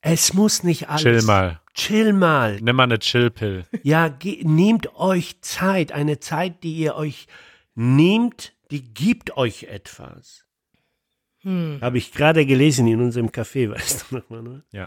es 0.00 0.34
muss 0.34 0.64
nicht 0.64 0.88
alles. 0.88 1.02
Chill 1.02 1.22
mal. 1.22 1.60
Chill 1.74 2.12
mal. 2.12 2.58
Nimm 2.60 2.74
mal 2.76 2.82
eine 2.84 2.98
Chill-Pill. 2.98 3.64
Ja, 3.84 4.08
ge- 4.08 4.42
nehmt 4.44 4.96
euch 4.96 5.40
Zeit, 5.42 5.92
eine 5.92 6.18
Zeit, 6.18 6.64
die 6.64 6.74
ihr 6.74 6.96
euch 6.96 7.28
nehmt, 7.76 8.52
die 8.72 8.92
gibt 8.92 9.36
euch 9.36 9.64
etwas. 9.64 10.44
Hm. 11.44 11.78
Habe 11.80 11.98
ich 11.98 12.12
gerade 12.12 12.46
gelesen 12.46 12.86
in 12.86 13.00
unserem 13.00 13.28
Café, 13.30 13.70
weißt 13.74 14.06
du 14.10 14.16
noch 14.16 14.30
mal, 14.30 14.42
ne? 14.42 14.62
Ja. 14.70 14.86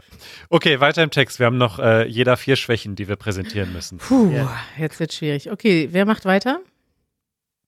Okay, 0.49 0.79
weiter 0.79 1.03
im 1.03 1.11
Text. 1.11 1.39
Wir 1.39 1.45
haben 1.47 1.57
noch 1.57 1.79
äh, 1.79 2.07
jeder 2.07 2.37
vier 2.37 2.55
Schwächen, 2.55 2.95
die 2.95 3.07
wir 3.07 3.15
präsentieren 3.17 3.73
müssen. 3.73 3.97
Puh, 3.97 4.31
Ja. 4.31 4.55
jetzt 4.77 4.99
wird 4.99 5.13
schwierig. 5.13 5.51
Okay, 5.51 5.89
wer 5.91 6.05
macht 6.05 6.25
weiter? 6.25 6.59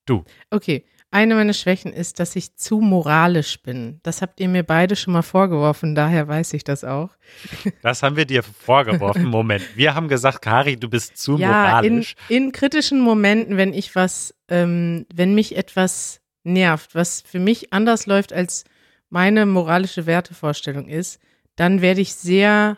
Du. 0.06 0.24
Okay, 0.52 0.86
eine 1.12 1.36
meiner 1.36 1.54
Schwächen 1.54 1.92
ist, 1.92 2.20
dass 2.20 2.36
ich 2.36 2.56
zu 2.56 2.80
moralisch 2.80 3.62
bin. 3.62 4.00
Das 4.04 4.22
habt 4.22 4.40
ihr 4.40 4.48
mir 4.48 4.64
beide 4.64 4.96
schon 4.96 5.14
mal 5.14 5.22
vorgeworfen, 5.22 5.96
daher 5.96 6.28
weiß 6.28 6.54
ich 6.54 6.64
das 6.64 6.84
auch. 6.84 7.10
Das 7.82 8.04
haben 8.04 8.16
wir 8.16 8.26
dir 8.26 8.44
vorgeworfen. 8.44 9.26
Moment. 9.26 9.64
Wir 9.76 9.96
haben 9.96 10.08
gesagt, 10.08 10.42
Kari, 10.42 10.78
du 10.78 10.90
bist 10.90 11.18
zu 11.18 11.38
Ja, 11.38 11.80
in, 11.82 11.94
moralisch. 11.94 12.16
in 12.30 12.52
kritischen 12.52 13.02
Momenten, 13.02 13.58
wenn 13.58 13.74
ich 13.74 13.96
was, 13.96 14.34
ähm, 14.50 15.06
wenn 15.14 15.34
mich 15.36 15.56
etwas 15.58 16.22
nervt, 16.44 16.96
was 16.96 17.22
für 17.22 17.40
mich 17.40 17.74
anders 17.74 18.06
läuft, 18.06 18.32
als 18.32 18.64
meine 19.10 19.46
moralische 19.46 20.06
Wertevorstellung 20.06 20.88
ist, 20.88 21.20
dann 21.56 21.82
werde 21.82 22.02
ich 22.02 22.14
sehr, 22.14 22.78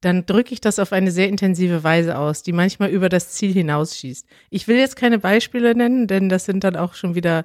dann 0.00 0.26
drücke 0.26 0.54
ich 0.54 0.60
das 0.60 0.78
auf 0.78 0.92
eine 0.92 1.10
sehr 1.10 1.28
intensive 1.28 1.84
Weise 1.84 2.18
aus, 2.18 2.42
die 2.42 2.52
manchmal 2.52 2.90
über 2.90 3.08
das 3.08 3.30
Ziel 3.30 3.52
hinausschießt. 3.52 4.26
Ich 4.50 4.68
will 4.68 4.76
jetzt 4.76 4.96
keine 4.96 5.18
Beispiele 5.18 5.74
nennen, 5.74 6.06
denn 6.06 6.28
das 6.28 6.44
sind 6.44 6.64
dann 6.64 6.76
auch 6.76 6.94
schon 6.94 7.14
wieder, 7.14 7.44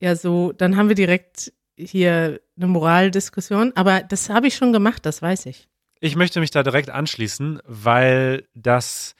ja, 0.00 0.16
so, 0.16 0.52
dann 0.52 0.76
haben 0.76 0.88
wir 0.88 0.96
direkt 0.96 1.52
hier 1.76 2.40
eine 2.56 2.66
Moraldiskussion, 2.66 3.72
aber 3.76 4.02
das 4.02 4.28
habe 4.28 4.46
ich 4.46 4.56
schon 4.56 4.72
gemacht, 4.72 5.06
das 5.06 5.22
weiß 5.22 5.46
ich. 5.46 5.68
Ich 6.00 6.16
möchte 6.16 6.40
mich 6.40 6.50
da 6.50 6.62
direkt 6.62 6.90
anschließen, 6.90 7.60
weil 7.64 8.48
das, 8.54 9.14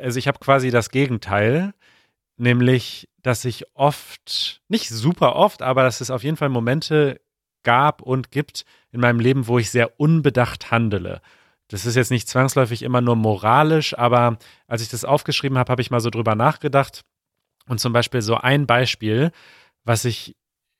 also 0.00 0.18
ich 0.18 0.26
habe 0.26 0.40
quasi 0.40 0.70
das 0.70 0.90
Gegenteil, 0.90 1.74
nämlich, 2.36 3.08
dass 3.28 3.44
ich 3.44 3.66
oft, 3.74 4.62
nicht 4.68 4.88
super 4.88 5.36
oft, 5.36 5.60
aber 5.60 5.82
dass 5.82 6.00
es 6.00 6.10
auf 6.10 6.24
jeden 6.24 6.38
Fall 6.38 6.48
Momente 6.48 7.20
gab 7.62 8.00
und 8.00 8.30
gibt 8.30 8.64
in 8.90 9.00
meinem 9.00 9.20
Leben, 9.20 9.46
wo 9.46 9.58
ich 9.58 9.70
sehr 9.70 10.00
unbedacht 10.00 10.70
handele. 10.70 11.20
Das 11.68 11.84
ist 11.84 11.94
jetzt 11.94 12.10
nicht 12.10 12.26
zwangsläufig 12.26 12.82
immer 12.82 13.02
nur 13.02 13.16
moralisch, 13.16 13.96
aber 13.98 14.38
als 14.66 14.80
ich 14.80 14.88
das 14.88 15.04
aufgeschrieben 15.04 15.58
habe, 15.58 15.70
habe 15.70 15.82
ich 15.82 15.90
mal 15.90 16.00
so 16.00 16.08
drüber 16.08 16.36
nachgedacht. 16.36 17.04
Und 17.66 17.80
zum 17.80 17.92
Beispiel 17.92 18.22
so 18.22 18.36
ein 18.36 18.66
Beispiel, 18.66 19.30
was 19.84 20.06
ich 20.06 20.34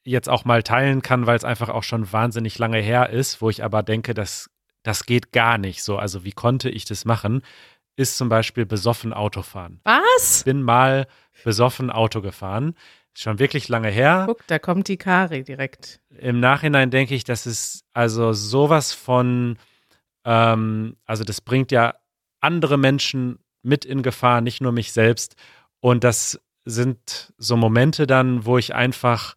jetzt 0.05 0.31
auch 0.31 0.47
mal 0.47 0.63
teilen 0.63 1.03
kann, 1.03 1.27
weil 1.27 1.37
es 1.37 1.45
einfach 1.45 1.69
auch 1.69 1.83
schon 1.83 2.11
wahnsinnig 2.15 2.59
lange 2.59 2.79
her 2.79 3.11
ist, 3.11 3.43
wo 3.43 3.51
ich 3.51 3.63
aber 3.63 3.83
denke, 3.83 4.15
dass 4.15 4.49
das 4.83 5.05
geht 5.05 5.33
gar 5.33 5.59
nicht 5.59 5.83
so. 5.83 5.99
Also 5.99 6.25
wie 6.25 6.33
konnte 6.33 6.71
ich 6.71 6.87
das 6.87 7.05
machen? 7.05 7.43
Ist 7.99 8.17
zum 8.17 8.29
Beispiel 8.29 8.65
besoffen 8.65 9.13
Autofahren. 9.13 9.81
Was? 9.83 10.39
Ich 10.39 10.45
bin 10.45 10.63
mal 10.63 11.09
besoffen 11.43 11.91
Auto 11.91 12.21
gefahren. 12.21 12.77
Ist 13.13 13.25
schon 13.25 13.41
wirklich 13.41 13.69
lange 13.69 13.89
her. 13.89 14.23
Guck, 14.29 14.47
da 14.47 14.61
kommt 14.61 14.87
die 14.87 14.99
Kari 14.99 15.43
direkt. 15.43 15.99
Im 16.17 16.39
Nachhinein 16.39 16.93
denke 16.93 17.17
ich, 17.17 17.25
das 17.25 17.45
ist 17.45 17.83
also 17.93 18.33
sowas 18.33 18.93
von, 18.93 19.59
ähm, 20.25 20.97
also 21.07 21.25
das 21.25 21.41
bringt 21.41 21.73
ja 21.73 21.97
andere 22.41 22.79
Menschen 22.79 23.41
mit 23.65 23.85
in 23.85 24.03
Gefahr, 24.03 24.43
nicht 24.43 24.61
nur 24.61 24.71
mich 24.71 24.93
selbst. 24.93 25.35
Und 25.81 26.05
das 26.05 26.41
sind 26.65 27.33
so 27.37 27.57
Momente 27.57 28.07
dann, 28.07 28.47
wo 28.47 28.59
ich 28.59 28.77
einfach 28.77 29.35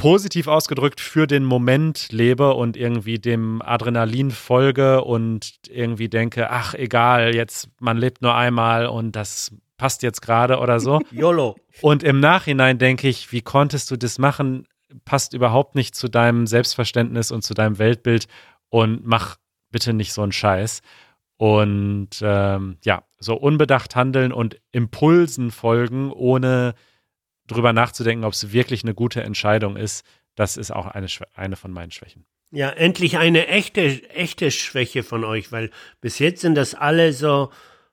positiv 0.00 0.46
ausgedrückt 0.46 0.98
für 0.98 1.26
den 1.26 1.44
Moment 1.44 2.10
lebe 2.10 2.54
und 2.54 2.76
irgendwie 2.76 3.18
dem 3.18 3.60
Adrenalin 3.60 4.30
folge 4.30 5.04
und 5.04 5.52
irgendwie 5.68 6.08
denke, 6.08 6.50
ach 6.50 6.72
egal, 6.72 7.34
jetzt 7.34 7.68
man 7.80 7.98
lebt 7.98 8.22
nur 8.22 8.34
einmal 8.34 8.86
und 8.86 9.14
das 9.14 9.52
passt 9.76 10.02
jetzt 10.02 10.22
gerade 10.22 10.58
oder 10.58 10.80
so. 10.80 11.00
YOLO. 11.10 11.56
Und 11.82 12.02
im 12.02 12.18
Nachhinein 12.18 12.78
denke 12.78 13.08
ich, 13.08 13.30
wie 13.30 13.42
konntest 13.42 13.90
du 13.90 13.96
das 13.96 14.18
machen? 14.18 14.66
Passt 15.04 15.34
überhaupt 15.34 15.74
nicht 15.74 15.94
zu 15.94 16.08
deinem 16.08 16.46
Selbstverständnis 16.46 17.30
und 17.30 17.42
zu 17.42 17.52
deinem 17.52 17.78
Weltbild 17.78 18.26
und 18.70 19.04
mach 19.04 19.36
bitte 19.70 19.92
nicht 19.92 20.14
so 20.14 20.22
einen 20.22 20.32
Scheiß. 20.32 20.80
Und 21.36 22.20
ähm, 22.22 22.78
ja, 22.84 23.04
so 23.18 23.34
unbedacht 23.34 23.96
handeln 23.96 24.32
und 24.32 24.58
Impulsen 24.72 25.50
folgen, 25.50 26.10
ohne 26.10 26.74
drüber 27.50 27.72
nachzudenken, 27.72 28.24
ob 28.24 28.32
es 28.32 28.52
wirklich 28.52 28.84
eine 28.84 28.94
gute 28.94 29.22
Entscheidung 29.22 29.76
ist, 29.76 30.04
das 30.34 30.56
ist 30.56 30.70
auch 30.70 30.86
eine, 30.86 31.06
eine 31.34 31.56
von 31.56 31.72
meinen 31.72 31.90
Schwächen. 31.90 32.24
Ja, 32.52 32.70
endlich 32.70 33.18
eine 33.18 33.46
echte, 33.46 34.08
echte 34.10 34.50
Schwäche 34.50 35.02
von 35.02 35.24
euch, 35.24 35.52
weil 35.52 35.70
bis 36.00 36.18
jetzt 36.18 36.40
sind 36.40 36.56
das 36.56 36.74
alle 36.74 37.12
so, 37.12 37.50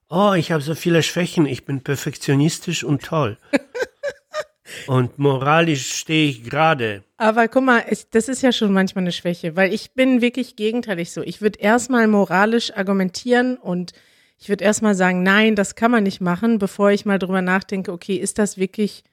oh, 0.09 0.33
ich 0.33 0.51
habe 0.51 0.63
so 0.63 0.73
viele 0.73 1.03
Schwächen, 1.03 1.45
ich 1.45 1.65
bin 1.65 1.81
perfektionistisch 1.81 2.83
und 2.83 3.03
toll. 3.03 3.37
und 4.87 5.19
moralisch 5.19 5.93
stehe 5.93 6.29
ich 6.29 6.43
gerade. 6.43 7.03
Aber 7.17 7.47
guck 7.47 7.63
mal, 7.63 7.83
ich, 7.89 8.09
das 8.09 8.29
ist 8.29 8.41
ja 8.41 8.51
schon 8.51 8.73
manchmal 8.73 9.03
eine 9.03 9.11
Schwäche, 9.11 9.55
weil 9.55 9.73
ich 9.73 9.91
bin 9.91 10.21
wirklich 10.21 10.55
gegenteilig 10.55 11.11
so. 11.11 11.21
Ich 11.21 11.41
würde 11.41 11.59
erstmal 11.59 12.07
moralisch 12.07 12.75
argumentieren 12.75 13.57
und 13.57 13.93
ich 14.39 14.49
würde 14.49 14.63
erstmal 14.63 14.95
sagen, 14.95 15.23
nein, 15.23 15.55
das 15.55 15.75
kann 15.75 15.91
man 15.91 16.03
nicht 16.03 16.21
machen, 16.21 16.59
bevor 16.59 16.91
ich 16.91 17.05
mal 17.05 17.19
drüber 17.19 17.41
nachdenke, 17.41 17.91
okay, 17.91 18.15
ist 18.15 18.37
das 18.37 18.57
wirklich, 18.57 19.03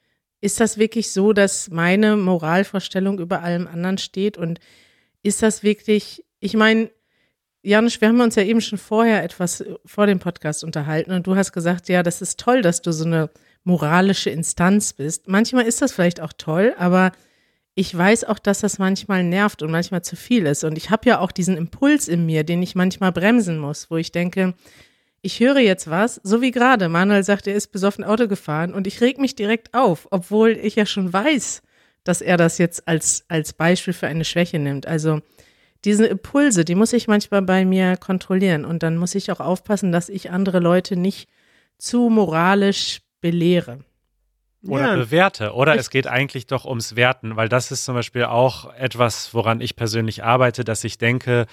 ist 0.40 0.60
das 0.60 0.78
wirklich 0.78 1.10
so, 1.10 1.32
dass 1.32 1.70
meine 1.70 2.16
Moralvorstellung 2.16 3.18
über 3.18 3.42
allem 3.42 3.66
anderen 3.66 3.98
steht 3.98 4.36
und 4.36 4.60
ist 5.22 5.42
das 5.42 5.62
wirklich, 5.62 6.24
ich 6.40 6.54
meine, 6.54 6.90
Janusz, 7.62 8.00
wir 8.00 8.08
haben 8.08 8.20
uns 8.20 8.34
ja 8.34 8.42
eben 8.42 8.60
schon 8.60 8.78
vorher 8.78 9.22
etwas 9.22 9.62
äh, 9.62 9.74
vor 9.86 10.06
dem 10.06 10.18
Podcast 10.18 10.64
unterhalten 10.64 11.12
und 11.12 11.26
du 11.26 11.34
hast 11.34 11.52
gesagt, 11.52 11.88
ja, 11.88 12.02
das 12.02 12.20
ist 12.20 12.38
toll, 12.38 12.60
dass 12.60 12.82
du 12.82 12.92
so 12.92 13.04
eine 13.04 13.30
moralische 13.64 14.28
Instanz 14.28 14.92
bist. 14.92 15.28
Manchmal 15.28 15.64
ist 15.64 15.80
das 15.80 15.92
vielleicht 15.92 16.20
auch 16.20 16.34
toll, 16.36 16.74
aber 16.76 17.12
ich 17.74 17.96
weiß 17.96 18.24
auch, 18.24 18.38
dass 18.38 18.60
das 18.60 18.78
manchmal 18.78 19.24
nervt 19.24 19.62
und 19.62 19.70
manchmal 19.70 20.02
zu 20.02 20.14
viel 20.14 20.46
ist. 20.46 20.62
Und 20.62 20.76
ich 20.76 20.90
habe 20.90 21.08
ja 21.08 21.18
auch 21.18 21.32
diesen 21.32 21.56
Impuls 21.56 22.06
in 22.06 22.26
mir, 22.26 22.44
den 22.44 22.62
ich 22.62 22.74
manchmal 22.74 23.10
bremsen 23.10 23.58
muss, 23.58 23.90
wo 23.90 23.96
ich 23.96 24.12
denke, 24.12 24.54
ich 25.24 25.40
höre 25.40 25.58
jetzt 25.58 25.88
was, 25.88 26.20
so 26.22 26.42
wie 26.42 26.50
gerade. 26.50 26.88
Manuel 26.88 27.24
sagt, 27.24 27.46
er 27.46 27.54
ist 27.54 27.68
besoffen 27.72 28.04
Auto 28.04 28.28
gefahren 28.28 28.74
und 28.74 28.86
ich 28.86 29.00
reg 29.00 29.18
mich 29.18 29.34
direkt 29.34 29.72
auf, 29.74 30.06
obwohl 30.10 30.50
ich 30.50 30.76
ja 30.76 30.84
schon 30.84 31.12
weiß, 31.12 31.62
dass 32.04 32.20
er 32.20 32.36
das 32.36 32.58
jetzt 32.58 32.86
als, 32.86 33.24
als 33.28 33.54
Beispiel 33.54 33.94
für 33.94 34.06
eine 34.06 34.24
Schwäche 34.24 34.58
nimmt. 34.58 34.86
Also 34.86 35.20
diese 35.84 36.06
Impulse, 36.06 36.64
die 36.64 36.74
muss 36.74 36.92
ich 36.92 37.08
manchmal 37.08 37.40
bei 37.42 37.64
mir 37.64 37.96
kontrollieren 37.96 38.64
und 38.66 38.82
dann 38.82 38.98
muss 38.98 39.14
ich 39.14 39.32
auch 39.32 39.40
aufpassen, 39.40 39.92
dass 39.92 40.10
ich 40.10 40.30
andere 40.30 40.58
Leute 40.58 40.96
nicht 40.96 41.28
zu 41.78 42.10
moralisch 42.10 43.00
belehre. 43.22 43.80
Oder 44.66 44.88
Ja. 44.88 44.96
bewerte. 44.96 45.52
Oder 45.52 45.76
es 45.76 45.90
geht 45.90 46.06
eigentlich 46.06 46.46
doch 46.46 46.64
ums 46.64 46.96
Werten, 46.96 47.36
weil 47.36 47.48
das 47.48 47.70
ist 47.70 47.84
zum 47.84 47.94
Beispiel 47.94 48.24
auch 48.24 48.72
etwas, 48.74 49.32
woran 49.32 49.60
ich 49.60 49.76
persönlich 49.76 50.24
arbeite, 50.24 50.64
dass 50.64 50.84
ich 50.84 50.96
denke, 50.98 51.46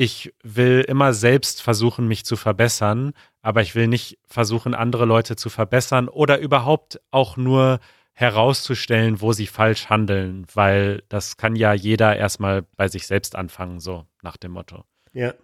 ich 0.00 0.32
will 0.42 0.82
immer 0.88 1.12
selbst 1.12 1.60
versuchen, 1.60 2.08
mich 2.08 2.24
zu 2.24 2.36
verbessern, 2.36 3.12
aber 3.42 3.60
ich 3.60 3.74
will 3.74 3.86
nicht 3.86 4.18
versuchen, 4.26 4.74
andere 4.74 5.04
Leute 5.04 5.36
zu 5.36 5.50
verbessern 5.50 6.08
oder 6.08 6.38
überhaupt 6.38 7.02
auch 7.10 7.36
nur 7.36 7.80
herauszustellen, 8.14 9.20
wo 9.20 9.34
sie 9.34 9.46
falsch 9.46 9.90
handeln, 9.90 10.46
weil 10.54 11.02
das 11.10 11.36
kann 11.36 11.54
ja 11.54 11.74
jeder 11.74 12.16
erstmal 12.16 12.62
bei 12.78 12.88
sich 12.88 13.06
selbst 13.06 13.36
anfangen, 13.36 13.78
so 13.78 14.06
nach 14.22 14.38
dem 14.38 14.52
Motto. 14.52 14.84
Ja, 15.12 15.34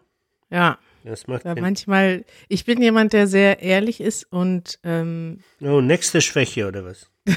Ja, 0.49 0.79
das 1.05 1.27
macht 1.27 1.45
manchmal, 1.45 2.25
ich 2.49 2.65
bin 2.65 2.81
jemand, 2.81 3.13
der 3.13 3.27
sehr 3.27 3.61
ehrlich 3.61 4.01
ist 4.01 4.25
und 4.33 4.79
ähm, 4.85 5.41
Oh, 5.61 5.83
nächste 5.83 6.23
Schwäche 6.23 6.67
oder 6.67 6.83
was? 6.87 7.11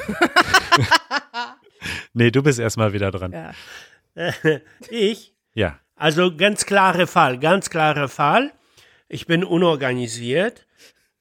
Nee, 2.13 2.31
du 2.31 2.41
bist 2.43 2.59
erstmal 2.59 2.93
wieder 2.93 3.11
dran. 3.11 3.33
ja. 3.33 3.53
ich? 4.89 5.33
Ja. 5.53 5.79
Also 5.99 6.33
ganz 6.33 6.65
klarer 6.65 7.07
Fall, 7.07 7.39
ganz 7.39 7.69
klarer 7.69 8.07
Fall. 8.07 8.53
Ich 9.09 9.27
bin 9.27 9.43
unorganisiert, 9.43 10.65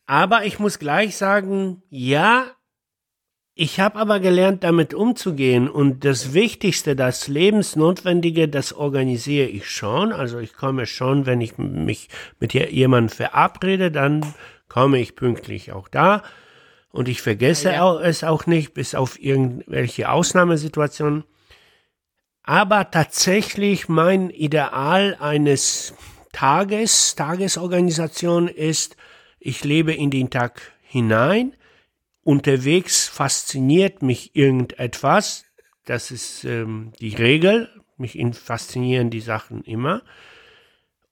aber 0.06 0.44
ich 0.44 0.60
muss 0.60 0.78
gleich 0.78 1.16
sagen, 1.16 1.82
ja, 1.90 2.46
ich 3.56 3.80
habe 3.80 3.98
aber 3.98 4.20
gelernt, 4.20 4.62
damit 4.62 4.94
umzugehen. 4.94 5.68
Und 5.68 6.04
das 6.04 6.32
Wichtigste, 6.32 6.94
das 6.94 7.26
Lebensnotwendige, 7.26 8.46
das 8.46 8.72
organisiere 8.72 9.48
ich 9.48 9.68
schon. 9.68 10.12
Also 10.12 10.38
ich 10.38 10.54
komme 10.54 10.86
schon, 10.86 11.26
wenn 11.26 11.40
ich 11.40 11.58
mich 11.58 12.08
mit 12.38 12.54
jemandem 12.54 13.08
verabrede, 13.08 13.90
dann 13.90 14.24
komme 14.68 15.00
ich 15.00 15.16
pünktlich 15.16 15.72
auch 15.72 15.88
da. 15.88 16.22
Und 16.92 17.08
ich 17.08 17.20
vergesse 17.20 17.70
Ja, 17.70 17.94
ja. 17.94 18.00
Es 18.00 18.22
auch 18.22 18.46
nicht, 18.46 18.74
bis 18.74 18.94
auf 18.94 19.20
irgendwelche 19.20 20.08
Ausnahmesituationen. 20.08 21.24
Aber 22.48 22.90
tatsächlich 22.90 23.90
mein 23.90 24.30
Ideal 24.30 25.18
eines 25.20 25.92
Tages, 26.32 27.14
Tagesorganisation 27.14 28.48
ist, 28.48 28.96
ich 29.38 29.64
lebe 29.64 29.92
in 29.92 30.10
den 30.10 30.30
Tag 30.30 30.62
hinein. 30.80 31.52
Unterwegs 32.22 33.06
fasziniert 33.06 34.00
mich 34.00 34.34
irgendetwas. 34.34 35.44
Das 35.84 36.10
ist 36.10 36.44
ähm, 36.44 36.92
die 37.00 37.14
Regel. 37.14 37.68
Mich 37.98 38.18
in- 38.18 38.32
faszinieren 38.32 39.10
die 39.10 39.20
Sachen 39.20 39.62
immer. 39.64 40.00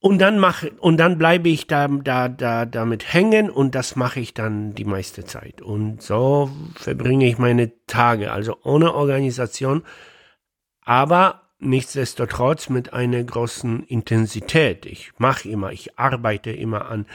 Und 0.01 0.21
dann 0.21 0.39
mache 0.39 0.71
und 0.79 0.97
dann 0.97 1.19
bleibe 1.19 1.51
ich 1.51 1.67
da, 1.67 1.87
da, 1.87 2.31
da 2.31 2.65
damit 2.65 3.13
hängen 3.13 3.51
und 3.51 3.75
das 3.75 3.95
mache 3.95 4.21
ich 4.21 4.33
dann 4.33 4.75
die 4.75 4.87
meiste 4.87 5.25
Zeit. 5.25 5.61
Und 5.61 6.01
so 6.01 6.51
verbringe 6.77 7.29
ich 7.29 7.37
meine 7.37 7.73
Tage, 7.87 8.33
also 8.33 8.57
ohne 8.63 8.95
Organisation, 8.95 9.83
aber 10.87 11.43
nichtsdestotrotz 11.59 12.71
mit 12.71 12.95
einer 12.95 13.23
großen 13.23 13.83
Intensität. 13.85 14.87
Ich 14.87 15.13
mache 15.19 15.49
immer, 15.49 15.73
ich 15.73 15.99
arbeite 15.99 16.51
immer 16.51 16.89
an 16.89 17.07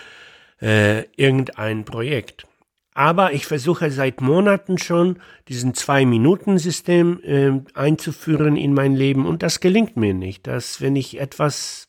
äh, 0.61 1.05
irgendein 1.15 1.85
Projekt. 1.85 2.45
Aber 2.93 3.31
ich 3.31 3.47
versuche 3.47 3.89
seit 3.89 4.19
Monaten 4.19 4.77
schon, 4.77 5.19
diesen 5.47 5.73
Zwei-Minuten-System 5.73 7.21
äh, 7.23 7.61
einzuführen 7.73 8.57
in 8.57 8.73
mein 8.73 8.93
Leben 8.93 9.25
und 9.25 9.41
das 9.41 9.61
gelingt 9.61 9.95
mir 9.95 10.13
nicht. 10.13 10.45
Dass, 10.47 10.81
wenn 10.81 10.97
ich 10.97 11.19
etwas 11.19 11.87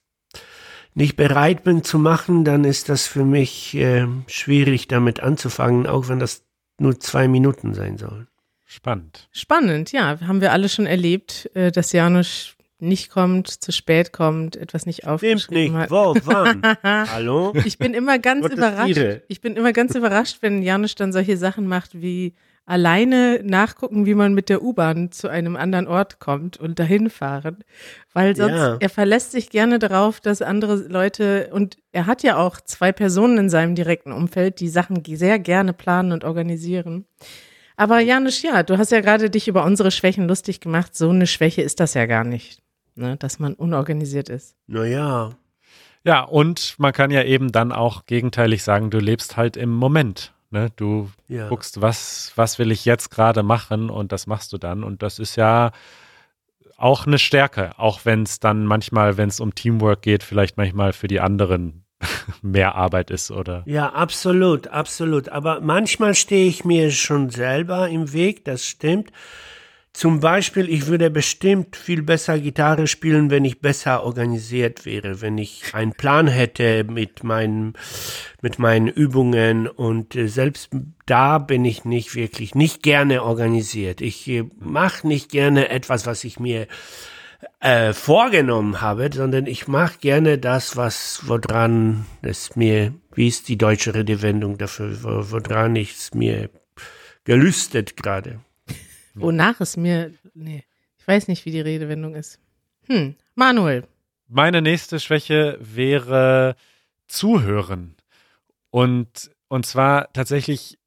nicht 0.95 1.17
bereit 1.17 1.65
bin 1.65 1.83
zu 1.83 1.99
machen, 1.99 2.45
dann 2.45 2.65
ist 2.65 2.89
das 2.89 3.09
für 3.09 3.25
mich 3.25 3.75
äh, 3.75 4.07
schwierig 4.29 4.87
damit 4.87 5.21
anzufangen, 5.21 5.89
auch 5.89 6.09
wenn 6.09 6.21
das 6.21 6.45
nur 6.78 7.00
zwei 7.00 7.26
Minuten 7.26 7.75
sein 7.75 7.99
sollen. 7.99 8.28
Spannend. 8.73 9.28
Spannend, 9.32 9.93
ja. 9.93 10.19
Haben 10.26 10.41
wir 10.41 10.52
alle 10.52 10.69
schon 10.69 10.87
erlebt, 10.87 11.50
äh, 11.54 11.71
dass 11.71 11.93
Janusz 11.93 12.54
nicht 12.78 13.11
kommt, 13.11 13.49
zu 13.49 13.71
spät 13.71 14.13
kommt, 14.13 14.56
etwas 14.56 14.87
nicht 14.87 15.02
Stimmt 15.02 15.13
aufgeschrieben 15.13 15.75
nicht. 15.75 15.75
hat. 15.75 15.91
Wo, 15.91 16.17
wann? 16.25 16.63
Hallo? 16.82 17.52
Ich 17.65 17.78
bin 17.78 17.95
immer 17.95 18.19
ganz 18.19 18.47
überrascht. 18.49 18.99
Ich 19.28 19.41
bin 19.41 19.56
immer 19.56 19.73
ganz 19.73 19.95
überrascht, 19.95 20.39
wenn 20.41 20.63
Janusz 20.63 20.95
dann 20.95 21.13
solche 21.13 21.37
Sachen 21.37 21.67
macht 21.67 22.00
wie 22.00 22.35
alleine 22.65 23.41
nachgucken, 23.45 24.06
wie 24.06 24.15
man 24.15 24.35
mit 24.35 24.49
der 24.49 24.63
U-Bahn 24.63 25.13
zu 25.13 25.28
einem 25.28 25.54
anderen 25.56 25.87
Ort 25.87 26.19
kommt 26.19 26.56
und 26.56 26.78
dahin 26.78 27.11
fahren. 27.11 27.58
Weil 28.15 28.35
sonst, 28.37 28.52
Ja. 28.56 28.76
er 28.80 28.89
verlässt 28.89 29.32
sich 29.32 29.50
gerne 29.50 29.78
darauf, 29.78 30.21
dass 30.21 30.43
andere 30.43 30.76
Leute, 30.76 31.50
und 31.52 31.76
er 31.93 32.06
hat 32.06 32.23
ja 32.23 32.37
auch 32.39 32.61
zwei 32.61 32.91
Personen 32.93 33.37
in 33.37 33.50
seinem 33.50 33.75
direkten 33.75 34.13
Umfeld, 34.13 34.61
die 34.61 34.69
Sachen 34.69 35.02
sehr 35.04 35.39
gerne 35.39 35.73
planen 35.73 36.13
und 36.13 36.25
organisieren. 36.25 37.04
Aber 37.76 38.00
Janusz, 38.00 38.43
ja, 38.43 38.63
du 38.63 38.78
hast 38.78 38.93
ja 38.93 39.00
gerade 39.00 39.30
dich 39.30 39.49
über 39.49 39.65
unsere 39.65 39.91
Schwächen 39.91 40.28
lustig 40.28 40.61
gemacht. 40.61 40.95
So 40.95 41.11
eine 41.11 41.26
Schwäche 41.26 41.63
ist 41.63 41.80
das 41.80 41.95
ja 41.95 42.06
gar 42.06 42.25
nicht, 42.25 42.63
ne, 42.95 43.17
dass 43.17 43.39
man 43.39 43.54
unorganisiert 43.54 44.28
ist. 44.28 44.56
Naja, 44.67 45.32
Ja, 46.04 46.23
und 46.23 46.75
man 46.78 46.93
kann 46.93 47.11
ja 47.11 47.23
eben 47.23 47.52
dann 47.52 47.73
auch 47.73 48.06
gegenteilig 48.06 48.63
sagen, 48.65 48.91
du 48.91 48.99
lebst 48.99 49.37
halt 49.37 49.56
im 49.56 49.71
Moment. 49.71 50.32
Ne? 50.50 50.71
Du 50.76 51.11
ja. 51.28 51.49
guckst, 51.49 51.80
was, 51.80 52.32
was 52.37 52.58
will 52.58 52.73
ich 52.73 52.85
jetzt 52.85 53.11
gerade 53.11 53.43
machen 53.43 53.89
und 53.89 54.13
das 54.13 54.26
machst 54.26 54.52
du 54.52 54.58
dann. 54.58 54.85
Und 54.85 55.02
das 55.02 55.19
ist 55.19 55.37
ja 55.37 55.71
auch 56.76 57.06
eine 57.06 57.19
Stärke, 57.19 57.78
auch 57.78 58.04
wenn 58.04 58.25
es 58.25 58.41
dann 58.41 58.67
manchmal, 58.67 59.17
wenn 59.17 59.28
es 59.28 59.39
um 59.39 59.54
Teamwork 59.54 60.02
geht, 60.02 60.25
vielleicht 60.25 60.56
manchmal 60.56 60.93
für 60.93 61.06
die 61.06 61.21
anderen 61.21 61.81
mehr 62.43 62.75
Arbeit 62.75 63.10
ist 63.10 63.30
oder 63.30 63.62
Ja, 63.67 63.91
absolut, 63.91 64.69
absolut. 64.69 65.28
Aber 65.28 65.60
manchmal 65.60 66.15
stehe 66.15 66.47
ich 66.49 66.65
mir 66.65 66.91
schon 66.91 67.30
selber 67.30 67.88
im 67.88 68.12
Weg, 68.12 68.45
das 68.45 68.65
stimmt. 68.65 69.12
Zum 69.95 70.21
Beispiel, 70.21 70.71
ich 70.71 70.86
würde 70.86 71.10
bestimmt 71.10 71.76
viel 71.76 72.02
besser 72.02 72.38
Gitarre 72.38 72.86
spielen, 72.86 73.30
wenn 73.30 73.45
ich 73.45 73.60
besser 73.60 74.04
organisiert 74.04 74.86
wäre, 74.86 75.21
wenn 75.21 75.36
ich 75.36 75.75
einen 75.75 75.93
Plan 75.93 76.28
hätte 76.28 76.84
mit 76.84 77.25
meinen, 77.25 77.75
mit 78.41 78.58
meinen 78.58 78.88
Übungen 78.88 79.69
und 79.69 80.17
äh, 80.17 80.28
selbst 80.28 80.71
da 81.04 81.36
bin 81.36 81.67
ich 81.67 81.84
nicht 81.84 82.15
wirklich, 82.15 82.54
nicht 82.54 82.82
gerne 82.82 83.23
organisiert. 83.23 84.00
Ich 84.00 84.26
äh, 84.28 84.45
mache 84.58 85.06
nicht 85.06 85.30
gerne 85.30 85.69
etwas, 85.69 86.06
was 86.06 86.25
ich 86.25 86.41
mir 86.41 86.69
äh, 87.61 87.93
vorgenommen 87.93 88.81
habe, 88.81 89.11
sondern 89.13 89.47
ich 89.47 89.69
mache 89.69 89.99
gerne 89.99 90.39
das, 90.39 90.76
was 90.76 91.23
woran 91.26 92.07
es 92.23 92.57
mir, 92.57 92.95
wie 93.15 93.28
ist 93.28 93.49
die 93.49 93.59
deutsche 93.59 93.95
Redewendung 93.95 94.59
dafür, 94.59 95.02
wo, 95.02 95.31
woran 95.31 95.76
ich 95.76 95.93
es 95.93 96.15
mir 96.15 96.50
gelüstet 97.25 97.97
gerade. 97.97 98.41
Wonach 99.15 99.61
es 99.61 99.76
mir, 99.76 100.13
nee, 100.35 100.65
ich 100.99 101.07
weiß 101.07 101.28
nicht, 101.28 101.45
wie 101.45 101.50
die 101.50 101.61
Redewendung 101.61 102.15
ist. 102.15 102.39
Hm, 102.87 103.17
Manuel. 103.35 103.87
Meine 104.28 104.63
nächste 104.63 104.99
Schwäche 104.99 105.59
wäre 105.61 106.57
Zuhören. 107.07 107.97
Und, 108.71 109.31
und 109.49 109.67
zwar 109.67 110.13
tatsächlich 110.13 110.78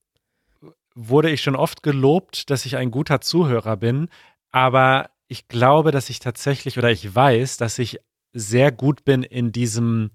wurde 0.96 1.30
ich 1.30 1.42
schon 1.42 1.56
oft 1.56 1.84
gelobt, 1.84 2.50
dass 2.50 2.66
ich 2.66 2.78
ein 2.78 2.90
guter 2.90 3.22
Zuhörer 3.22 3.78
bin, 3.78 4.10
aber 4.52 5.10
ich 5.28 5.48
glaube, 5.48 5.92
dass 5.92 6.10
ich 6.10 6.20
tatsächlich 6.20 6.78
oder 6.78 6.92
ich 6.92 7.14
weiß, 7.14 7.58
dass 7.58 7.80
ich 7.80 8.00
sehr 8.34 8.72
gut 8.72 9.06
bin 9.06 9.24
in 9.24 9.52
diesem, 9.52 10.12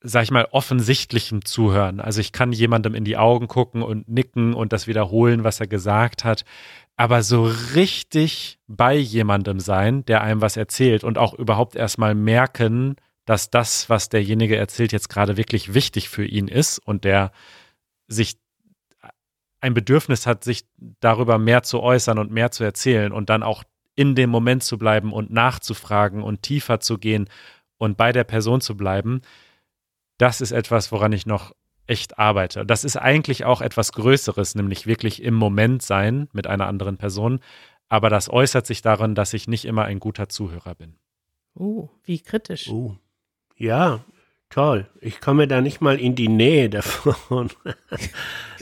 sag 0.00 0.22
ich 0.22 0.30
mal, 0.30 0.48
offensichtlichen 0.52 1.44
Zuhören. 1.44 2.00
Also 2.00 2.20
ich 2.20 2.32
kann 2.32 2.52
jemandem 2.52 2.94
in 2.94 3.04
die 3.04 3.16
Augen 3.16 3.48
gucken 3.48 3.82
und 3.82 4.08
nicken 4.08 4.54
und 4.54 4.72
das 4.72 4.86
wiederholen, 4.86 5.44
was 5.44 5.60
er 5.60 5.66
gesagt 5.66 6.24
hat. 6.24 6.44
Aber 6.96 7.22
so 7.22 7.50
richtig 7.74 8.58
bei 8.68 8.94
jemandem 8.94 9.60
sein, 9.60 10.04
der 10.04 10.22
einem 10.22 10.40
was 10.40 10.56
erzählt 10.56 11.04
und 11.04 11.18
auch 11.18 11.34
überhaupt 11.34 11.74
erstmal 11.74 12.14
merken, 12.14 12.96
dass 13.24 13.50
das, 13.50 13.88
was 13.88 14.08
derjenige 14.08 14.56
erzählt, 14.56 14.92
jetzt 14.92 15.08
gerade 15.08 15.36
wirklich 15.36 15.74
wichtig 15.74 16.08
für 16.08 16.24
ihn 16.24 16.48
ist 16.48 16.78
und 16.78 17.04
der 17.04 17.32
sich 18.08 18.38
ein 19.60 19.74
Bedürfnis 19.74 20.26
hat, 20.26 20.42
sich 20.42 20.64
darüber 21.00 21.38
mehr 21.38 21.62
zu 21.62 21.80
äußern 21.80 22.18
und 22.18 22.32
mehr 22.32 22.50
zu 22.50 22.64
erzählen 22.64 23.12
und 23.12 23.30
dann 23.30 23.42
auch 23.42 23.62
in 23.94 24.14
dem 24.14 24.30
Moment 24.30 24.62
zu 24.62 24.78
bleiben 24.78 25.12
und 25.12 25.30
nachzufragen 25.30 26.22
und 26.22 26.42
tiefer 26.42 26.80
zu 26.80 26.98
gehen 26.98 27.28
und 27.78 27.96
bei 27.96 28.12
der 28.12 28.24
Person 28.24 28.60
zu 28.60 28.76
bleiben, 28.76 29.22
das 30.18 30.40
ist 30.40 30.52
etwas, 30.52 30.92
woran 30.92 31.12
ich 31.12 31.26
noch 31.26 31.52
echt 31.86 32.18
arbeite. 32.18 32.64
Das 32.64 32.84
ist 32.84 32.96
eigentlich 32.96 33.44
auch 33.44 33.60
etwas 33.60 33.92
Größeres, 33.92 34.54
nämlich 34.54 34.86
wirklich 34.86 35.22
im 35.22 35.34
Moment 35.34 35.82
sein 35.82 36.28
mit 36.32 36.46
einer 36.46 36.68
anderen 36.68 36.96
Person. 36.96 37.40
Aber 37.88 38.08
das 38.08 38.30
äußert 38.30 38.66
sich 38.66 38.82
darin, 38.82 39.14
dass 39.14 39.34
ich 39.34 39.48
nicht 39.48 39.64
immer 39.64 39.84
ein 39.84 40.00
guter 40.00 40.28
Zuhörer 40.28 40.74
bin. 40.74 40.94
Oh, 41.54 41.88
wie 42.04 42.20
kritisch. 42.20 42.68
Uh, 42.68 42.96
ja, 43.56 44.00
toll. 44.52 44.86
Ich 45.00 45.20
komme 45.20 45.48
da 45.48 45.60
nicht 45.60 45.80
mal 45.80 45.98
in 45.98 46.14
die 46.14 46.28
Nähe 46.28 46.68
davon. 46.70 47.50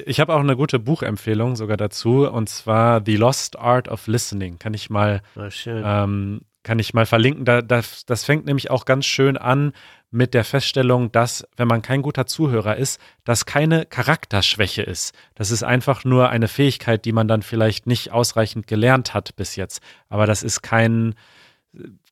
Ich 0.07 0.21
habe 0.21 0.35
auch 0.35 0.41
eine 0.41 0.57
gute 0.57 0.79
Buchempfehlung 0.79 1.57
sogar 1.57 1.77
dazu, 1.77 2.29
und 2.29 2.49
zwar 2.49 3.03
The 3.05 3.17
Lost 3.17 3.59
Art 3.59 3.89
of 3.89 4.07
Listening. 4.07 4.59
Kann 4.59 4.73
ich 4.73 4.89
mal 4.89 5.23
schön. 5.51 5.83
ähm, 5.85 6.41
kann 6.63 6.79
ich 6.79 6.95
mal 6.95 7.07
verlinken. 7.07 7.45
Da, 7.45 7.63
das, 7.63 8.05
das 8.07 8.25
fängt 8.25 8.47
nämlich 8.47 8.71
auch 8.71 8.85
ganz 8.85 9.07
schön 9.07 9.37
an 9.37 9.73
mit 10.11 10.35
der 10.35 10.45
Feststellung, 10.45 11.13
dass, 11.13 11.47
wenn 11.57 11.69
man 11.69 11.83
kein 11.83 12.03
guter 12.03 12.27
Zuhörer 12.27 12.77
ist, 12.77 13.01
das 13.25 13.47
keine 13.47 13.87
Charakterschwäche 13.87 14.83
ist. 14.83 15.15
Das 15.35 15.51
ist 15.51 15.63
einfach 15.63 16.05
nur 16.05 16.31
eine 16.31 16.49
Fähigkeit, 16.49 17.05
die 17.05 17.13
man 17.13 17.29
dann 17.29 17.43
vielleicht 17.43 17.87
nicht 17.87 18.11
ausreichend 18.13 18.67
gelernt 18.67 19.15
hat 19.15 19.37
bis 19.37 19.57
jetzt. 19.57 19.81
Aber 20.09 20.27
das 20.27 20.43
ist 20.43 20.63
kein, 20.63 21.15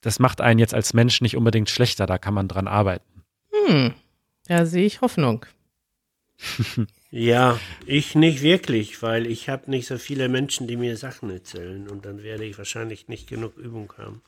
das 0.00 0.18
macht 0.18 0.40
einen 0.40 0.60
jetzt 0.60 0.74
als 0.74 0.94
Mensch 0.94 1.20
nicht 1.20 1.36
unbedingt 1.36 1.70
schlechter, 1.70 2.06
da 2.06 2.18
kann 2.18 2.34
man 2.34 2.48
dran 2.48 2.68
arbeiten. 2.68 3.17
Hm, 3.52 3.94
da 4.46 4.66
sehe 4.66 4.87
ich 4.87 5.00
Hoffnung. 5.00 5.46
ja, 7.11 7.58
ich 7.87 8.14
nicht 8.14 8.42
wirklich, 8.42 9.02
weil 9.02 9.26
ich 9.26 9.48
habe 9.48 9.70
nicht 9.70 9.87
so 9.87 9.98
viele 9.98 10.28
Menschen, 10.28 10.66
die 10.66 10.76
mir 10.76 10.96
Sachen 10.96 11.30
erzählen 11.30 11.88
und 11.88 12.04
dann 12.04 12.22
werde 12.22 12.44
ich 12.44 12.58
wahrscheinlich 12.58 13.08
nicht 13.08 13.28
genug 13.28 13.56
Übung 13.56 13.92
haben. 13.98 14.22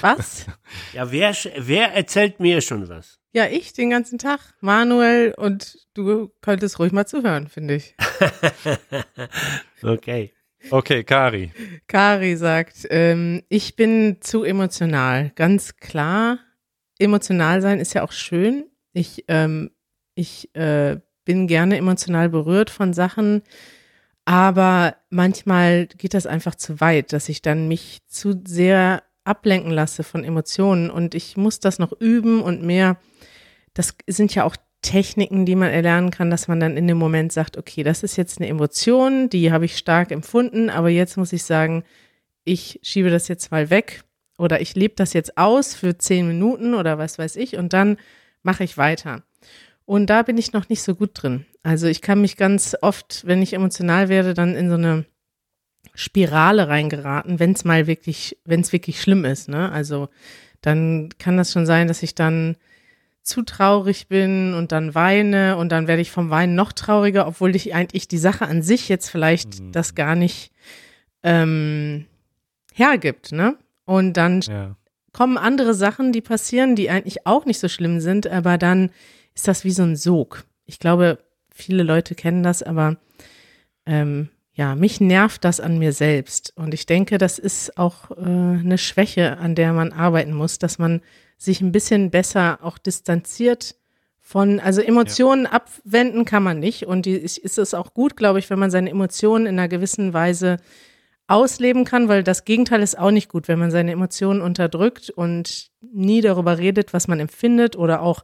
Was? 0.00 0.46
Ja, 0.92 1.12
wer, 1.12 1.34
wer 1.58 1.92
erzählt 1.92 2.40
mir 2.40 2.60
schon 2.60 2.88
was? 2.88 3.18
Ja, 3.32 3.46
ich 3.46 3.74
den 3.74 3.90
ganzen 3.90 4.18
Tag. 4.18 4.40
Manuel 4.60 5.34
und 5.36 5.76
du 5.94 6.32
könntest 6.40 6.78
ruhig 6.78 6.92
mal 6.92 7.06
zuhören, 7.06 7.48
finde 7.48 7.74
ich. 7.74 7.94
okay. 9.82 10.32
Okay, 10.70 11.04
Kari. 11.04 11.52
Kari 11.86 12.36
sagt, 12.36 12.86
ähm, 12.90 13.42
ich 13.48 13.76
bin 13.76 14.18
zu 14.20 14.42
emotional. 14.42 15.32
Ganz 15.34 15.76
klar, 15.76 16.38
emotional 16.98 17.62
sein 17.62 17.80
ist 17.80 17.94
ja 17.94 18.02
auch 18.02 18.12
schön. 18.12 18.64
Ich, 18.92 19.24
ähm, 19.28 19.70
ich 20.14 20.54
äh, 20.54 20.98
bin 21.24 21.46
gerne 21.46 21.76
emotional 21.76 22.28
berührt 22.28 22.70
von 22.70 22.92
Sachen, 22.92 23.42
aber 24.24 24.96
manchmal 25.10 25.86
geht 25.86 26.14
das 26.14 26.26
einfach 26.26 26.54
zu 26.54 26.80
weit, 26.80 27.12
dass 27.12 27.28
ich 27.28 27.42
dann 27.42 27.68
mich 27.68 28.00
zu 28.06 28.40
sehr 28.46 29.02
ablenken 29.24 29.72
lasse 29.72 30.04
von 30.04 30.24
Emotionen 30.24 30.88
und 30.90 31.14
ich 31.14 31.36
muss 31.36 31.60
das 31.60 31.78
noch 31.78 31.92
üben 32.00 32.40
und 32.42 32.62
mehr. 32.62 32.96
Das 33.74 33.94
sind 34.06 34.34
ja 34.34 34.44
auch 34.44 34.56
Techniken, 34.82 35.46
die 35.46 35.56
man 35.56 35.70
erlernen 35.70 36.10
kann, 36.10 36.30
dass 36.30 36.48
man 36.48 36.60
dann 36.60 36.76
in 36.76 36.86
dem 36.86 36.96
Moment 36.96 37.32
sagt, 37.32 37.56
okay, 37.56 37.82
das 37.82 38.02
ist 38.02 38.16
jetzt 38.16 38.38
eine 38.38 38.48
Emotion, 38.48 39.28
die 39.28 39.50
habe 39.50 39.64
ich 39.64 39.76
stark 39.76 40.12
empfunden, 40.12 40.70
aber 40.70 40.88
jetzt 40.88 41.16
muss 41.16 41.32
ich 41.32 41.42
sagen, 41.42 41.82
ich 42.44 42.78
schiebe 42.82 43.10
das 43.10 43.26
jetzt 43.26 43.50
mal 43.50 43.68
weg 43.70 44.04
oder 44.38 44.60
ich 44.60 44.74
lebe 44.74 44.94
das 44.96 45.12
jetzt 45.12 45.38
aus 45.38 45.74
für 45.74 45.98
zehn 45.98 46.26
Minuten 46.26 46.74
oder 46.74 46.98
was 46.98 47.18
weiß 47.18 47.36
ich 47.36 47.56
und 47.56 47.72
dann 47.72 47.96
mache 48.42 48.64
ich 48.64 48.78
weiter. 48.78 49.22
Und 49.84 50.10
da 50.10 50.22
bin 50.22 50.36
ich 50.36 50.52
noch 50.52 50.68
nicht 50.68 50.82
so 50.82 50.94
gut 50.94 51.10
drin. 51.14 51.46
Also 51.62 51.86
ich 51.86 52.02
kann 52.02 52.20
mich 52.20 52.36
ganz 52.36 52.76
oft, 52.82 53.22
wenn 53.26 53.40
ich 53.40 53.52
emotional 53.52 54.08
werde, 54.08 54.34
dann 54.34 54.54
in 54.54 54.68
so 54.68 54.74
eine 54.74 55.04
Spirale 55.94 56.68
reingeraten, 56.68 57.38
wenn 57.38 57.52
es 57.52 57.64
mal 57.64 57.86
wirklich, 57.86 58.36
wenn 58.44 58.60
es 58.60 58.72
wirklich 58.72 59.00
schlimm 59.00 59.24
ist. 59.24 59.48
Ne? 59.48 59.70
Also 59.70 60.08
dann 60.60 61.10
kann 61.18 61.36
das 61.36 61.52
schon 61.52 61.66
sein, 61.66 61.88
dass 61.88 62.02
ich 62.02 62.14
dann 62.14 62.56
zu 63.22 63.42
traurig 63.42 64.06
bin 64.08 64.54
und 64.54 64.72
dann 64.72 64.94
weine 64.94 65.56
und 65.56 65.70
dann 65.70 65.88
werde 65.88 66.02
ich 66.02 66.10
vom 66.10 66.30
Weinen 66.30 66.54
noch 66.54 66.72
trauriger, 66.72 67.26
obwohl 67.26 67.56
ich 67.56 67.74
eigentlich 67.74 68.06
die 68.06 68.18
Sache 68.18 68.46
an 68.46 68.62
sich 68.62 68.88
jetzt 68.88 69.10
vielleicht 69.10 69.60
mhm. 69.60 69.72
das 69.72 69.94
gar 69.94 70.14
nicht 70.14 70.52
ähm, 71.22 72.06
hergibt, 72.72 73.32
ne? 73.32 73.56
Und 73.86 74.18
dann 74.18 74.42
ja. 74.42 74.76
kommen 75.12 75.38
andere 75.38 75.72
Sachen, 75.72 76.12
die 76.12 76.20
passieren, 76.20 76.76
die 76.76 76.90
eigentlich 76.90 77.26
auch 77.26 77.46
nicht 77.46 77.60
so 77.60 77.68
schlimm 77.68 78.00
sind, 78.00 78.26
aber 78.26 78.58
dann 78.58 78.90
ist 79.34 79.48
das 79.48 79.64
wie 79.64 79.70
so 79.70 79.84
ein 79.84 79.96
Sog. 79.96 80.44
Ich 80.66 80.78
glaube, 80.78 81.18
viele 81.54 81.82
Leute 81.82 82.14
kennen 82.14 82.42
das, 82.42 82.62
aber 82.62 82.98
ähm, 83.86 84.28
ja, 84.52 84.74
mich 84.74 85.00
nervt 85.00 85.44
das 85.44 85.60
an 85.60 85.78
mir 85.78 85.92
selbst. 85.92 86.52
Und 86.56 86.74
ich 86.74 86.86
denke, 86.86 87.18
das 87.18 87.38
ist 87.38 87.78
auch 87.78 88.10
äh, 88.10 88.24
eine 88.24 88.78
Schwäche, 88.78 89.38
an 89.38 89.54
der 89.54 89.72
man 89.72 89.92
arbeiten 89.92 90.34
muss, 90.34 90.58
dass 90.58 90.78
man 90.78 91.02
sich 91.38 91.60
ein 91.60 91.72
bisschen 91.72 92.10
besser 92.10 92.58
auch 92.62 92.78
distanziert 92.78 93.76
von, 94.18 94.58
also 94.58 94.80
Emotionen 94.80 95.44
ja. 95.44 95.52
abwenden 95.52 96.24
kann 96.24 96.42
man 96.42 96.58
nicht. 96.58 96.86
Und 96.86 97.06
die, 97.06 97.12
ist 97.12 97.58
es 97.58 97.74
auch 97.74 97.94
gut, 97.94 98.16
glaube 98.16 98.38
ich, 98.38 98.50
wenn 98.50 98.58
man 98.58 98.70
seine 98.70 98.90
Emotionen 98.90 99.46
in 99.46 99.58
einer 99.58 99.68
gewissen 99.68 100.12
Weise 100.12 100.56
ausleben 101.28 101.84
kann, 101.84 102.08
weil 102.08 102.22
das 102.22 102.44
Gegenteil 102.44 102.82
ist 102.82 102.98
auch 102.98 103.10
nicht 103.10 103.28
gut, 103.28 103.48
wenn 103.48 103.58
man 103.58 103.70
seine 103.70 103.92
Emotionen 103.92 104.40
unterdrückt 104.40 105.10
und 105.10 105.70
nie 105.80 106.20
darüber 106.20 106.58
redet, 106.58 106.92
was 106.92 107.08
man 107.08 107.20
empfindet 107.20 107.76
oder 107.76 108.00
auch 108.02 108.22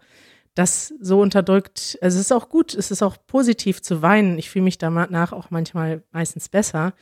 das 0.55 0.93
so 1.01 1.21
unterdrückt. 1.21 1.99
Also 2.01 2.19
es 2.19 2.27
ist 2.27 2.33
auch 2.33 2.49
gut, 2.49 2.75
es 2.75 2.91
ist 2.91 3.03
auch 3.03 3.17
positiv 3.27 3.83
zu 3.83 4.03
weinen. 4.03 4.39
Ich 4.39 4.51
fühle 4.51 4.65
mich 4.65 4.79
danach 4.79 5.33
auch 5.33 5.51
manchmal 5.51 6.03
meistens 6.13 6.49
besser. 6.49 6.93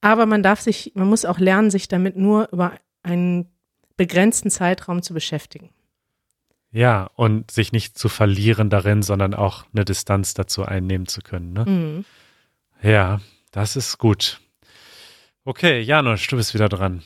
Aber 0.00 0.26
man 0.26 0.42
darf 0.42 0.60
sich, 0.60 0.92
man 0.94 1.08
muss 1.08 1.24
auch 1.24 1.38
lernen, 1.38 1.70
sich 1.70 1.88
damit 1.88 2.16
nur 2.16 2.48
über 2.52 2.72
einen 3.02 3.46
begrenzten 3.96 4.50
Zeitraum 4.50 5.02
zu 5.02 5.14
beschäftigen. 5.14 5.70
Ja, 6.70 7.10
und 7.14 7.50
sich 7.50 7.72
nicht 7.72 7.96
zu 7.98 8.08
verlieren 8.08 8.68
darin, 8.68 9.02
sondern 9.02 9.34
auch 9.34 9.64
eine 9.72 9.84
Distanz 9.84 10.34
dazu 10.34 10.64
einnehmen 10.64 11.06
zu 11.06 11.22
können. 11.22 11.52
Ne? 11.52 11.64
Mhm. 11.64 12.04
Ja, 12.82 13.20
das 13.52 13.76
ist 13.76 13.98
gut. 13.98 14.40
Okay, 15.48 15.80
Janusz, 15.80 16.26
du 16.26 16.36
bist 16.36 16.52
wieder 16.52 16.68
dran. 16.68 17.02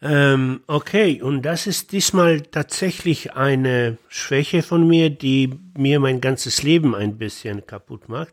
Ähm, 0.00 0.62
okay, 0.68 1.20
und 1.20 1.42
das 1.42 1.66
ist 1.66 1.92
diesmal 1.92 2.40
tatsächlich 2.40 3.34
eine 3.34 3.98
Schwäche 4.08 4.62
von 4.62 4.88
mir, 4.88 5.10
die 5.10 5.54
mir 5.76 6.00
mein 6.00 6.22
ganzes 6.22 6.62
Leben 6.62 6.94
ein 6.94 7.18
bisschen 7.18 7.66
kaputt 7.66 8.08
macht. 8.08 8.32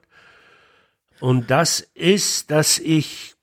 Und 1.20 1.52
das 1.52 1.82
ist, 1.82 2.50
dass 2.50 2.80
ich, 2.80 3.36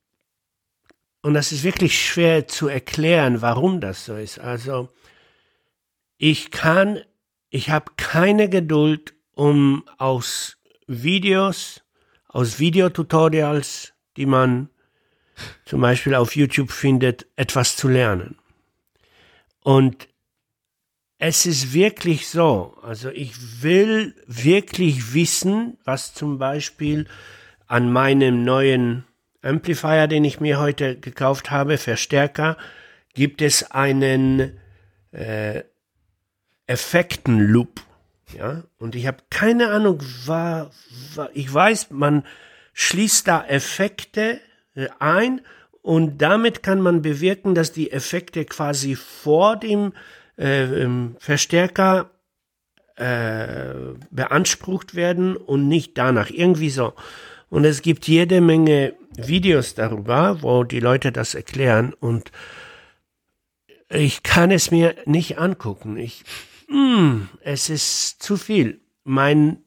und 1.20 1.35
das 1.35 1.52
ist 1.52 1.62
wirklich 1.62 2.02
schwer 2.02 2.48
zu 2.48 2.68
erklären, 2.68 3.42
warum 3.42 3.83
das 3.83 4.07
so 4.07 4.16
ist. 4.16 4.38
Also, 4.38 4.88
ich 6.16 6.50
kann, 6.50 7.00
ich 7.50 7.68
habe 7.68 7.92
keine 7.98 8.48
Geduld, 8.48 9.12
um 9.35 9.85
aus 9.98 10.57
Videos, 10.87 11.83
aus 12.28 12.59
Videotutorials, 12.59 13.92
die 14.16 14.24
man 14.24 14.70
zum 15.64 15.81
Beispiel 15.81 16.14
auf 16.14 16.37
YouTube 16.37 16.71
findet, 16.71 17.27
etwas 17.37 17.77
zu 17.77 17.88
lernen. 17.88 18.37
Und 19.62 20.09
es 21.18 21.47
ist 21.47 21.73
wirklich 21.73 22.29
so, 22.29 22.77
also 22.83 23.09
ich 23.11 23.62
will 23.62 24.14
wirklich 24.27 25.14
wissen, 25.14 25.79
was 25.85 26.14
zum 26.14 26.38
Beispiel 26.38 27.07
an 27.68 27.92
meinem 27.92 28.42
neuen 28.45 29.05
Amplifier, 29.40 30.09
den 30.09 30.25
ich 30.25 30.40
mir 30.40 30.59
heute 30.59 30.99
gekauft 30.99 31.51
habe, 31.51 31.79
Verstärker, 31.79 32.57
gibt 33.14 33.40
es 33.40 33.71
einen 33.71 34.59
äh, 35.12 35.62
Effektenloop. 36.66 37.81
Ja, 38.37 38.64
und 38.79 38.95
ich 38.95 39.07
habe 39.07 39.18
keine 39.31 39.71
Ahnung, 39.71 40.03
war, 40.25 40.71
war, 41.14 41.31
ich 41.35 41.53
weiß, 41.53 41.90
man 41.90 42.25
schließt 42.73 43.29
da 43.29 43.45
Effekte 43.45 44.40
ein 44.98 45.40
und 45.82 46.18
damit 46.22 46.62
kann 46.62 46.80
man 46.80 47.02
bewirken, 47.02 47.54
dass 47.54 47.72
die 47.72 47.90
Effekte 47.90 48.44
quasi 48.44 48.94
vor 48.94 49.56
dem 49.56 49.92
äh, 50.38 50.62
ähm, 50.62 51.16
Verstärker 51.18 52.11
äh, 52.96 53.74
beansprucht 54.11 54.94
werden 54.94 55.37
und 55.37 55.68
nicht 55.68 55.98
danach. 55.98 56.30
Irgendwie 56.30 56.70
so. 56.70 56.94
Und 57.50 57.64
es 57.64 57.82
gibt 57.82 58.06
jede 58.06 58.40
Menge 58.40 58.94
Videos 59.16 59.74
darüber, 59.74 60.42
wo 60.42 60.64
die 60.64 60.80
Leute 60.80 61.12
das 61.12 61.35
erklären 61.35 61.92
und 61.92 62.30
ich 63.90 64.22
kann 64.22 64.50
es 64.50 64.70
mir 64.70 64.94
nicht 65.04 65.38
angucken. 65.38 65.98
Ich, 65.98 66.24
mh, 66.68 66.96
hm, 66.96 67.28
es 67.42 67.68
ist 67.68 68.22
zu 68.22 68.37
viel. 68.37 68.80
Mein 69.04 69.58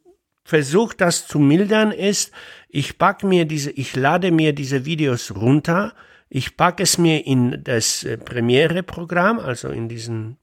Versuch, 0.44 0.94
das 0.94 1.28
zu 1.28 1.40
mildern, 1.40 1.92
ist, 1.92 2.32
ich 2.76 2.98
pack 2.98 3.24
mir 3.24 3.46
diese, 3.46 3.72
ich 3.72 3.96
lade 3.96 4.32
mir 4.32 4.52
diese 4.52 4.84
Videos 4.84 5.34
runter, 5.34 5.94
ich 6.28 6.58
packe 6.58 6.84
es 6.84 6.98
mir 6.98 7.26
in 7.26 7.64
das 7.64 8.04
äh, 8.04 8.18
Premiere-Programm, 8.18 9.40
also 9.40 9.70
in 9.70 9.88
diesen 9.88 10.36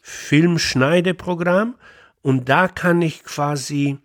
Filmschneideprogramm. 0.00 1.74
Und 2.22 2.48
da 2.48 2.68
kann 2.68 3.02
ich 3.02 3.22
quasi, 3.22 3.98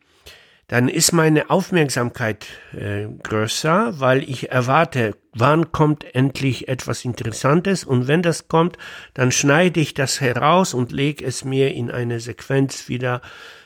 dann 0.67 0.89
ist 0.89 1.13
meine 1.13 1.49
Aufmerksamkeit 1.49 2.47
äh, 2.73 3.05
größer, 3.23 3.97
weil 3.97 4.29
ich 4.29 4.51
erwarte, 4.51 5.15
wann 5.33 5.71
kommt 5.71 6.03
endlich 6.13 6.67
etwas 6.67 7.05
Interessantes? 7.05 7.85
Und 7.85 8.09
wenn 8.09 8.21
das 8.21 8.49
kommt, 8.49 8.77
dann 9.13 9.31
schneide 9.31 9.79
ich 9.79 9.93
das 9.93 10.19
heraus 10.19 10.73
und 10.73 10.91
lege 10.91 11.23
es 11.23 11.45
mir 11.45 11.73
in 11.73 11.91
eine 11.91 12.19
Sequenz 12.19 12.89
wieder 12.89 13.21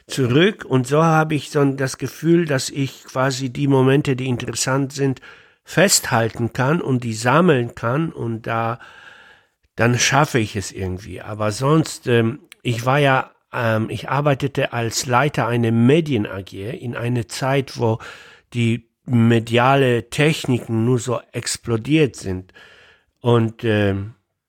zurück. 0.07 0.65
Und 0.65 0.87
so 0.87 1.03
habe 1.03 1.35
ich 1.35 1.51
so 1.51 1.63
das 1.65 1.97
Gefühl, 1.97 2.45
dass 2.45 2.69
ich 2.69 3.03
quasi 3.03 3.49
die 3.49 3.67
Momente, 3.67 4.15
die 4.15 4.27
interessant 4.27 4.93
sind, 4.93 5.21
festhalten 5.63 6.53
kann 6.53 6.81
und 6.81 7.03
die 7.03 7.13
sammeln 7.13 7.75
kann. 7.75 8.11
Und 8.11 8.47
da 8.47 8.79
dann 9.77 9.97
schaffe 9.99 10.39
ich 10.39 10.55
es 10.55 10.71
irgendwie. 10.71 11.21
Aber 11.21 11.51
sonst, 11.51 12.07
ähm, 12.07 12.39
ich 12.63 12.85
war 12.85 12.97
ja, 12.97 13.31
ähm, 13.53 13.89
ich 13.89 14.09
arbeitete 14.09 14.73
als 14.73 15.05
Leiter 15.05 15.47
einer 15.47 15.71
Medien 15.71 16.25
AG 16.25 16.53
in 16.53 16.95
einer 16.95 17.27
Zeit, 17.27 17.77
wo 17.77 17.99
die 18.53 18.89
mediale 19.05 20.09
Techniken 20.09 20.83
nur 20.83 20.99
so 20.99 21.21
explodiert 21.31 22.15
sind. 22.15 22.53
Und 23.21 23.63
äh, 23.63 23.95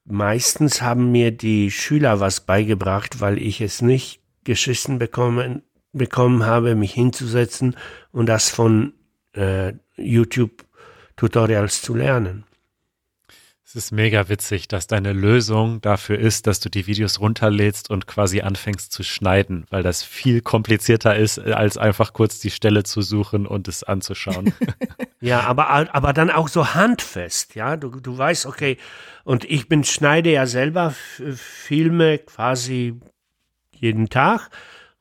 meistens 0.05 0.81
haben 0.81 1.13
mir 1.13 1.31
die 1.31 1.71
Schüler 1.71 2.21
was 2.21 2.41
beigebracht, 2.41 3.21
weil 3.21 3.39
ich 3.39 3.61
es 3.61 3.83
nicht 3.83 4.18
geschissen 4.49 4.99
bekommen, 4.99 5.63
bekommen 5.93 6.47
habe, 6.47 6.75
mich 6.75 6.95
hinzusetzen 6.95 7.77
und 8.13 8.27
das 8.27 8.49
von 8.49 8.95
äh, 9.35 9.75
YouTube-Tutorials 9.97 11.83
zu 11.83 11.95
lernen. 11.95 12.45
Es 13.63 13.77
ist 13.77 13.93
mega 13.93 14.31
witzig, 14.31 14.67
dass 14.67 14.87
deine 14.87 15.13
Lösung 15.13 15.83
dafür 15.83 16.19
ist, 16.19 16.47
dass 16.47 16.61
du 16.61 16.71
die 16.71 16.87
Videos 16.87 17.21
runterlädst 17.21 17.91
und 17.91 18.07
quasi 18.07 18.41
anfängst 18.41 18.91
zu 18.91 19.03
schneiden, 19.03 19.67
weil 19.69 19.83
das 19.83 20.03
viel 20.03 20.41
komplizierter 20.41 21.15
ist, 21.15 21.39
als 21.39 21.77
einfach 21.77 22.15
kurz 22.15 22.41
die 22.41 22.51
Stelle 22.51 22.85
zu 22.85 23.03
suchen 23.03 23.47
und 23.47 23.69
es 23.69 23.85
anzuschauen. 23.85 24.55
ja, 25.21 25.41
aber, 25.41 25.69
aber 25.95 26.15
dann 26.15 26.31
auch 26.31 26.49
so 26.49 26.73
handfest, 26.73 27.55
ja. 27.55 27.77
Du, 27.77 27.91
du 27.91 28.17
weißt, 28.17 28.47
okay, 28.47 28.79
und 29.25 29.45
ich 29.45 29.69
bin, 29.69 29.85
schneide 29.85 30.33
ja 30.33 30.47
selber 30.47 30.95
Filme 31.35 32.17
quasi 32.17 32.99
jeden 33.81 34.09
Tag 34.09 34.51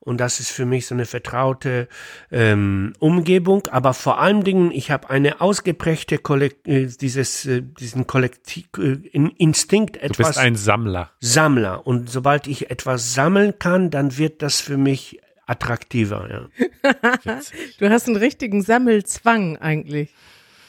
und 0.08 0.22
das 0.22 0.40
ist 0.40 0.52
für 0.52 0.66
mich 0.66 0.88
so 0.88 0.96
eine 0.96 1.06
vertraute 1.06 1.90
ähm, 2.32 2.94
Umgebung. 3.00 3.68
Aber 3.68 3.94
vor 3.94 4.22
allen 4.22 4.46
Dingen, 4.46 4.72
ich 4.72 4.90
habe 4.90 5.10
eine 5.10 5.42
ausgeprägte 5.42 6.18
Kollekt 6.18 6.66
äh, 6.66 6.86
dieses 6.86 7.46
äh, 7.46 7.62
diesen 7.62 8.08
Kollektiv 8.08 8.70
äh, 8.78 9.00
Instinkt 9.12 9.98
etwas. 9.98 10.16
Du 10.16 10.24
bist 10.24 10.38
ein 10.38 10.56
Sammler. 10.56 11.12
Sammler 11.20 11.86
und 11.86 12.10
sobald 12.10 12.48
ich 12.48 12.72
etwas 12.72 13.16
sammeln 13.16 13.60
kann, 13.60 13.90
dann 13.90 14.18
wird 14.18 14.42
das 14.42 14.62
für 14.62 14.78
mich 14.78 15.20
attraktiver. 15.46 16.50
Ja. 16.86 16.92
du 17.80 17.90
hast 17.90 18.08
einen 18.08 18.16
richtigen 18.16 18.62
Sammelzwang 18.62 19.58
eigentlich. 19.58 20.14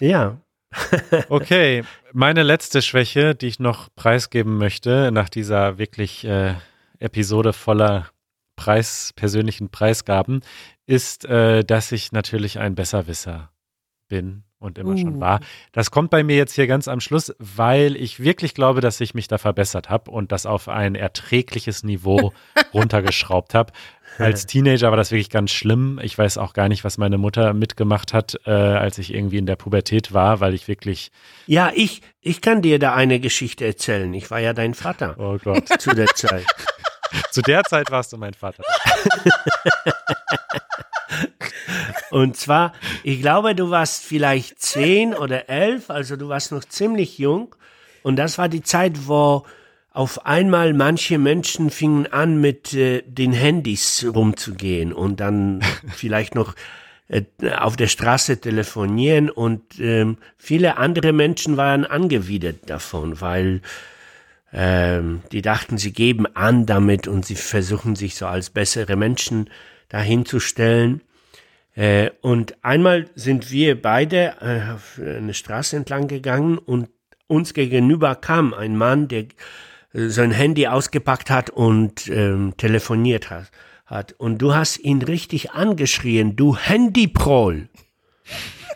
Ja. 0.01 0.41
okay, 1.29 1.85
meine 2.13 2.43
letzte 2.43 2.83
Schwäche, 2.83 3.37
die 3.37 3.47
ich 3.47 3.61
noch 3.61 3.89
preisgeben 3.95 4.59
möchte, 4.59 5.13
nach 5.13 5.29
dieser 5.29 5.79
wirklich 5.79 6.25
äh, 6.25 6.55
Episode 6.99 7.53
voller 7.53 8.09
Preis, 8.57 9.13
persönlichen 9.15 9.71
Preisgaben, 9.71 10.41
ist, 10.87 11.25
äh, 11.25 11.65
dass 11.65 11.93
ich 11.93 12.13
natürlich 12.13 12.59
ein 12.59 12.75
Besserwisser 12.75 13.51
bin 14.09 14.43
und 14.59 14.79
immer 14.79 14.95
uh. 14.95 14.97
schon 14.97 15.21
war. 15.21 15.41
Das 15.73 15.91
kommt 15.91 16.11
bei 16.11 16.25
mir 16.25 16.37
jetzt 16.37 16.55
hier 16.55 16.67
ganz 16.67 16.89
am 16.89 17.01
Schluss, 17.01 17.35
weil 17.39 17.97
ich 17.97 18.21
wirklich 18.21 18.55
glaube, 18.55 18.81
dass 18.81 19.01
ich 19.01 19.15
mich 19.15 19.29
da 19.29 19.39
verbessert 19.39 19.89
habe 19.89 20.11
und 20.11 20.33
das 20.33 20.47
auf 20.47 20.69
ein 20.69 20.95
erträgliches 20.95 21.85
Niveau 21.85 22.33
runtergeschraubt 22.75 23.55
habe. 23.55 23.73
Als 24.19 24.47
Teenager 24.47 24.91
war 24.91 24.97
das 24.97 25.13
wirklich 25.13 25.31
ganz 25.31 25.53
schlimm. 25.53 26.01
Ich 26.03 26.19
weiß 26.19 26.39
auch 26.39 26.53
gar 26.53 26.69
nicht, 26.69 26.83
was 26.83 26.99
meine 26.99 27.19
Mutter 27.19 27.55
mitgemacht 27.55 28.13
hat, 28.13 28.41
äh, 28.47 28.51
als 28.51 28.99
ich 28.99 29.15
irgendwie 29.15 29.39
in 29.39 29.47
der 29.47 29.55
Pubertät 29.55 30.13
war, 30.13 30.41
weil 30.41 30.55
ich 30.55 30.67
wirklich. 30.67 31.13
Ja, 31.47 31.71
ich, 31.73 32.03
ich 32.21 32.41
kann 32.41 32.61
dir 32.61 32.81
da 32.81 32.95
eine 32.95 33.21
Geschichte 33.21 33.65
erzählen. 33.65 34.13
Ich 34.15 34.29
war 34.33 34.41
ja 34.41 34.55
dein 34.55 34.75
Vater. 34.75 35.15
Oh 35.19 35.39
Gott. 35.39 35.69
Zu 35.81 35.95
der 35.95 36.09
Zeit. 36.09 36.47
Zu 37.31 37.43
der 37.43 37.65
Zeit 37.65 37.91
warst 37.91 38.13
du 38.13 38.17
mein 38.17 38.35
Vater. 38.35 38.63
Und 42.11 42.37
zwar, 42.37 42.73
ich 43.03 43.21
glaube, 43.21 43.55
du 43.55 43.71
warst 43.71 44.03
vielleicht 44.05 44.61
zehn 44.61 45.15
oder 45.15 45.49
elf, 45.49 45.91
also 45.91 46.17
du 46.17 46.29
warst 46.29 46.53
noch 46.53 46.65
ziemlich 46.65 47.19
jung. 47.19 47.55
Und 48.03 48.17
das 48.17 48.39
war 48.39 48.49
die 48.49 48.63
Zeit, 48.63 49.07
wo 49.07 49.45
auf 49.93 50.27
einmal 50.27 50.75
manche 50.75 51.19
Menschen 51.19 51.71
fingen 51.71 52.07
an, 52.07 52.41
mit 52.41 52.73
äh, 52.73 53.03
den 53.03 53.33
Handys 53.33 54.07
rumzugehen 54.15 54.93
und 54.93 55.21
dann 55.21 55.61
vielleicht 55.95 56.35
noch 56.35 56.55
äh, 57.09 57.25
auf 57.59 57.77
der 57.77 57.89
Straße 57.89 58.41
telefonieren. 58.41 59.29
Und 59.29 59.81
ähm, 59.81 60.19
viele 60.37 60.77
andere 60.77 61.13
Menschen 61.13 61.57
waren 61.57 61.85
angewidert 61.85 62.71
davon, 62.71 63.21
weil 63.21 63.61
ähm, 64.53 65.23
die 65.33 65.43
dachten, 65.43 65.79
sie 65.79 65.93
geben 65.93 66.27
an 66.35 66.67
damit 66.67 67.07
und 67.07 67.27
sie 67.27 67.37
versuchen 67.37 67.97
sich 67.97 68.17
so 68.17 68.27
als 68.27 68.51
bessere 68.51 68.97
Menschen 68.97 69.51
dahinzustellen. 69.89 71.03
Äh, 71.75 72.11
und 72.23 72.57
einmal 72.63 73.09
sind 73.15 73.51
wir 73.51 73.81
beide 73.81 74.35
äh, 74.41 74.73
auf 74.73 74.99
eine 75.05 75.35
Straße 75.35 75.77
entlang 75.77 76.09
gegangen 76.09 76.59
und 76.59 76.89
uns 77.27 77.55
gegenüber 77.55 78.15
kam 78.17 78.55
ein 78.55 78.77
Mann, 78.77 79.09
der 79.09 79.27
äh, 79.93 80.09
sein 80.09 80.31
Handy 80.31 80.67
ausgepackt 80.67 81.31
hat 81.31 81.51
und 81.51 82.09
ähm, 82.09 82.55
telefoniert 82.57 83.31
hat, 83.31 83.51
hat. 83.87 84.15
Und 84.19 84.39
du 84.39 84.55
hast 84.55 84.79
ihn 84.79 85.03
richtig 85.03 85.53
angeschrien, 85.53 86.37
du 86.37 86.57
Handyproll. 86.57 87.69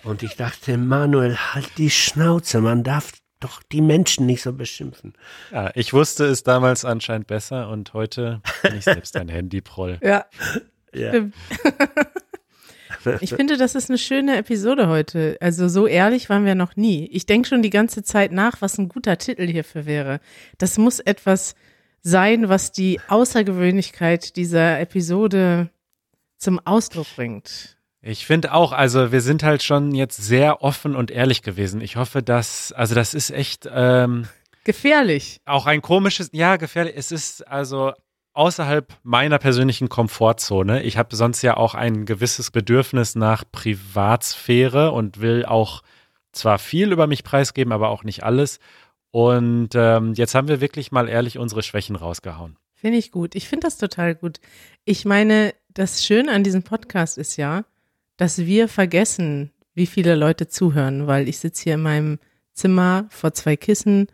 Und 0.04 0.22
ich 0.22 0.36
dachte, 0.36 0.76
Manuel, 0.78 1.36
halt 1.36 1.78
die 1.78 1.90
Schnauze, 1.90 2.60
man 2.60 2.82
darf 2.82 3.12
doch 3.44 3.62
die 3.62 3.80
Menschen 3.80 4.26
nicht 4.26 4.42
so 4.42 4.52
beschimpfen. 4.52 5.14
Ja, 5.50 5.70
ich 5.74 5.92
wusste 5.92 6.24
es 6.24 6.42
damals 6.42 6.84
anscheinend 6.84 7.26
besser 7.26 7.68
und 7.68 7.94
heute 7.94 8.40
bin 8.62 8.76
ich 8.76 8.84
selbst 8.84 9.16
ein 9.16 9.28
Handyproll. 9.28 9.98
Ja. 10.02 10.26
ja. 10.94 11.12
Ich 13.20 13.34
finde, 13.34 13.56
das 13.56 13.74
ist 13.74 13.90
eine 13.90 13.98
schöne 13.98 14.36
Episode 14.36 14.88
heute. 14.88 15.36
Also 15.40 15.68
so 15.68 15.86
ehrlich 15.86 16.28
waren 16.28 16.44
wir 16.44 16.54
noch 16.54 16.76
nie. 16.76 17.06
Ich 17.06 17.26
denke 17.26 17.48
schon 17.48 17.62
die 17.62 17.70
ganze 17.70 18.02
Zeit 18.02 18.32
nach, 18.32 18.60
was 18.60 18.78
ein 18.78 18.88
guter 18.88 19.18
Titel 19.18 19.46
hierfür 19.46 19.86
wäre. 19.86 20.20
Das 20.58 20.78
muss 20.78 21.00
etwas 21.00 21.54
sein, 22.02 22.48
was 22.48 22.72
die 22.72 23.00
Außergewöhnlichkeit 23.08 24.36
dieser 24.36 24.80
Episode 24.80 25.70
zum 26.36 26.60
Ausdruck 26.64 27.06
bringt. 27.16 27.76
Ich 28.04 28.26
finde 28.26 28.52
auch, 28.52 28.72
also 28.72 29.12
wir 29.12 29.20
sind 29.20 29.44
halt 29.44 29.62
schon 29.62 29.94
jetzt 29.94 30.16
sehr 30.16 30.60
offen 30.62 30.96
und 30.96 31.12
ehrlich 31.12 31.42
gewesen. 31.42 31.80
Ich 31.80 31.94
hoffe, 31.94 32.20
dass, 32.20 32.72
also 32.72 32.96
das 32.96 33.14
ist 33.14 33.30
echt 33.30 33.68
ähm, 33.72 34.26
gefährlich. 34.64 35.40
Auch 35.44 35.66
ein 35.66 35.82
komisches, 35.82 36.28
ja, 36.32 36.56
gefährlich. 36.56 36.94
Es 36.96 37.12
ist 37.12 37.46
also 37.46 37.92
außerhalb 38.34 38.92
meiner 39.04 39.38
persönlichen 39.38 39.88
Komfortzone. 39.88 40.82
Ich 40.82 40.96
habe 40.96 41.14
sonst 41.14 41.42
ja 41.42 41.56
auch 41.56 41.74
ein 41.74 42.04
gewisses 42.04 42.50
Bedürfnis 42.50 43.14
nach 43.14 43.44
Privatsphäre 43.50 44.90
und 44.90 45.20
will 45.20 45.44
auch 45.44 45.82
zwar 46.32 46.58
viel 46.58 46.90
über 46.90 47.06
mich 47.06 47.22
preisgeben, 47.22 47.72
aber 47.72 47.90
auch 47.90 48.02
nicht 48.02 48.24
alles. 48.24 48.58
Und 49.12 49.70
ähm, 49.74 50.14
jetzt 50.14 50.34
haben 50.34 50.48
wir 50.48 50.60
wirklich 50.60 50.90
mal 50.90 51.08
ehrlich 51.08 51.38
unsere 51.38 51.62
Schwächen 51.62 51.94
rausgehauen. 51.94 52.56
Finde 52.74 52.98
ich 52.98 53.12
gut. 53.12 53.36
Ich 53.36 53.48
finde 53.48 53.66
das 53.66 53.76
total 53.76 54.16
gut. 54.16 54.40
Ich 54.84 55.04
meine, 55.04 55.54
das 55.68 56.04
Schöne 56.04 56.32
an 56.32 56.42
diesem 56.42 56.64
Podcast 56.64 57.16
ist 57.16 57.36
ja, 57.36 57.64
dass 58.22 58.38
wir 58.38 58.68
vergessen, 58.68 59.50
wie 59.74 59.86
viele 59.86 60.14
Leute 60.14 60.46
zuhören, 60.46 61.08
weil 61.08 61.28
ich 61.28 61.38
sitze 61.38 61.64
hier 61.64 61.74
in 61.74 61.82
meinem 61.82 62.18
Zimmer 62.52 63.06
vor 63.10 63.34
zwei 63.34 63.56
Kissen 63.56 64.06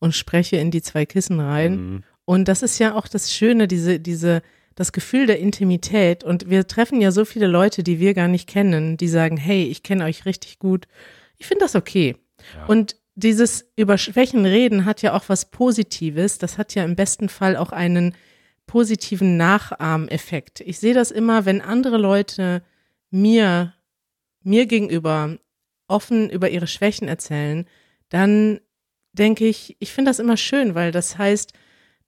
und 0.00 0.16
spreche 0.16 0.56
in 0.56 0.72
die 0.72 0.82
zwei 0.82 1.06
Kissen 1.06 1.38
rein. 1.38 1.76
Mhm. 1.76 2.02
Und 2.24 2.48
das 2.48 2.62
ist 2.62 2.80
ja 2.80 2.96
auch 2.96 3.06
das 3.06 3.32
Schöne, 3.32 3.68
diese, 3.68 4.00
diese, 4.00 4.42
das 4.74 4.90
Gefühl 4.90 5.26
der 5.26 5.38
Intimität. 5.38 6.24
Und 6.24 6.50
wir 6.50 6.66
treffen 6.66 7.00
ja 7.00 7.12
so 7.12 7.24
viele 7.24 7.46
Leute, 7.46 7.84
die 7.84 8.00
wir 8.00 8.14
gar 8.14 8.26
nicht 8.26 8.48
kennen, 8.48 8.96
die 8.96 9.06
sagen, 9.06 9.36
hey, 9.36 9.62
ich 9.62 9.84
kenne 9.84 10.06
euch 10.06 10.26
richtig 10.26 10.58
gut. 10.58 10.88
Ich 11.38 11.46
finde 11.46 11.64
das 11.64 11.76
okay. 11.76 12.16
Ja. 12.56 12.66
Und 12.66 12.96
dieses 13.14 13.70
über 13.76 13.96
Schwächen 13.96 14.44
reden 14.44 14.86
hat 14.86 15.02
ja 15.02 15.14
auch 15.14 15.28
was 15.28 15.52
Positives. 15.52 16.38
Das 16.38 16.58
hat 16.58 16.74
ja 16.74 16.82
im 16.82 16.96
besten 16.96 17.28
Fall 17.28 17.54
auch 17.54 17.70
einen 17.70 18.16
positiven 18.66 19.36
Nachahmeffekt. 19.36 20.62
Ich 20.62 20.80
sehe 20.80 20.94
das 20.94 21.12
immer, 21.12 21.44
wenn 21.44 21.60
andere 21.60 21.96
Leute 21.96 22.64
mir, 23.12 23.74
mir 24.42 24.66
gegenüber 24.66 25.36
offen 25.86 26.30
über 26.30 26.50
ihre 26.50 26.66
Schwächen 26.66 27.06
erzählen, 27.06 27.66
dann 28.08 28.60
denke 29.12 29.46
ich, 29.46 29.76
ich 29.78 29.92
finde 29.92 30.10
das 30.10 30.18
immer 30.18 30.36
schön, 30.36 30.74
weil 30.74 30.90
das 30.90 31.18
heißt, 31.18 31.52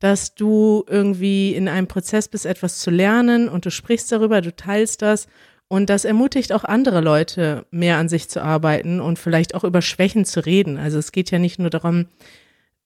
dass 0.00 0.34
du 0.34 0.84
irgendwie 0.88 1.54
in 1.54 1.68
einem 1.68 1.86
Prozess 1.86 2.28
bist, 2.28 2.46
etwas 2.46 2.78
zu 2.78 2.90
lernen 2.90 3.48
und 3.48 3.64
du 3.64 3.70
sprichst 3.70 4.10
darüber, 4.10 4.40
du 4.40 4.54
teilst 4.54 5.02
das 5.02 5.28
und 5.68 5.88
das 5.88 6.04
ermutigt 6.04 6.52
auch 6.52 6.64
andere 6.64 7.00
Leute, 7.00 7.66
mehr 7.70 7.98
an 7.98 8.08
sich 8.08 8.28
zu 8.28 8.42
arbeiten 8.42 9.00
und 9.00 9.18
vielleicht 9.18 9.54
auch 9.54 9.64
über 9.64 9.82
Schwächen 9.82 10.24
zu 10.24 10.44
reden. 10.44 10.78
Also 10.78 10.98
es 10.98 11.12
geht 11.12 11.30
ja 11.30 11.38
nicht 11.38 11.58
nur 11.58 11.70
darum, 11.70 12.06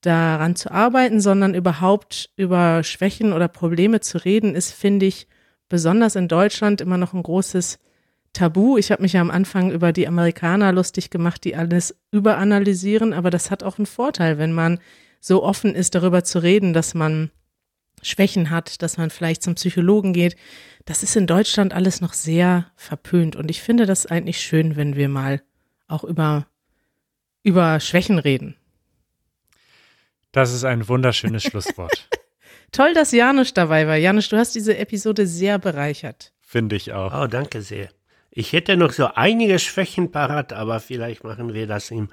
daran 0.00 0.54
zu 0.54 0.70
arbeiten, 0.70 1.20
sondern 1.20 1.54
überhaupt 1.54 2.31
über 2.37 2.85
Schwächen 2.85 3.33
oder 3.33 3.48
Probleme 3.48 4.00
zu 4.00 4.18
reden, 4.24 4.54
ist, 4.54 4.72
finde 4.72 5.07
ich, 5.07 5.26
besonders 5.68 6.14
in 6.14 6.28
Deutschland 6.28 6.81
immer 6.81 6.98
noch 6.98 7.14
ein 7.14 7.22
großes 7.22 7.78
Tabu. 8.38 8.79
Ich 8.79 8.92
habe 8.92 9.03
mich 9.03 9.14
ja 9.14 9.20
am 9.20 9.33
Anfang 9.33 9.72
über 9.72 9.92
die 9.92 10.07
Amerikaner 10.07 10.70
lustig 10.72 11.11
gemacht, 11.11 11.42
die 11.42 11.57
alles 11.57 11.96
überanalysieren, 12.12 13.12
aber 13.12 13.31
das 13.31 13.51
hat 13.51 13.64
auch 13.64 13.79
einen 13.79 13.87
Vorteil, 13.87 14.38
wenn 14.38 14.53
man 14.53 14.79
so 15.20 15.42
offen 15.42 15.74
ist, 15.74 15.96
darüber 15.96 16.22
zu 16.22 16.40
reden, 16.40 16.72
dass 16.72 16.94
man 16.94 17.33
Schwächen 18.01 18.51
hat, 18.51 18.81
dass 18.81 18.96
man 18.96 19.11
vielleicht 19.11 19.42
zum 19.42 19.57
Psychologen 19.57 20.12
geht. 20.12 20.37
Das 20.85 21.03
ist 21.03 21.16
in 21.16 21.27
Deutschland 21.27 21.74
alles 21.74 22.01
noch 22.01 22.12
sehr 22.12 22.70
verpönt 22.77 23.35
und 23.35 23.51
ich 23.51 23.61
finde 23.61 23.87
das 23.87 24.07
eigentlich 24.07 24.40
schön, 24.40 24.77
wenn 24.77 24.94
wir 24.94 25.09
mal 25.09 25.42
auch 25.88 26.05
über, 26.05 26.46
über 27.42 27.81
Schwächen 27.81 28.20
reden. 28.20 28.55
Das 30.31 30.53
ist 30.53 30.62
ein 30.62 30.87
wunderschönes 30.87 31.42
Schlusswort. 31.51 32.09
Toll, 32.70 32.94
dass 32.94 33.11
Janusz 33.11 33.53
dabei 33.53 33.88
war. 33.88 33.96
Janusz, 33.96 34.29
du 34.29 34.37
hast 34.37 34.55
diese 34.55 34.79
Episode 34.79 35.27
sehr 35.27 35.59
bereichert. 35.59 36.33
Finde 36.40 36.77
ich 36.77 36.92
auch. 36.92 37.12
Oh, 37.20 37.27
danke 37.27 37.62
sehr. 37.62 37.88
Ich 38.30 38.52
hätte 38.52 38.76
noch 38.76 38.92
so 38.92 39.06
einige 39.14 39.58
Schwächen 39.58 40.12
parat, 40.12 40.52
aber 40.52 40.80
vielleicht 40.80 41.24
machen 41.24 41.54
wir 41.54 41.66
das 41.66 41.90
im 41.90 42.08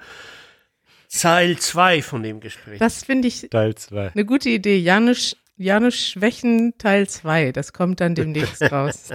Teil 1.08 1.56
2 1.56 2.02
von 2.02 2.22
dem 2.22 2.40
Gespräch. 2.40 2.78
Das 2.78 3.04
finde 3.04 3.28
ich 3.28 3.48
Teil 3.50 3.74
2. 3.74 4.12
eine 4.12 4.24
gute 4.24 4.48
Idee. 4.48 4.78
Janusz, 4.78 5.36
Janusz 5.56 5.96
Schwächen 5.96 6.76
Teil 6.78 7.08
2. 7.08 7.52
Das 7.52 7.72
kommt 7.72 8.00
dann 8.00 8.14
demnächst 8.14 8.62
raus. 8.72 9.10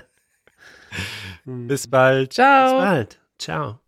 Bis 1.45 1.89
bald. 1.89 2.33
Ciao. 2.33 2.75
Bis 2.75 2.85
bald. 2.85 3.19
Ciao. 3.37 3.80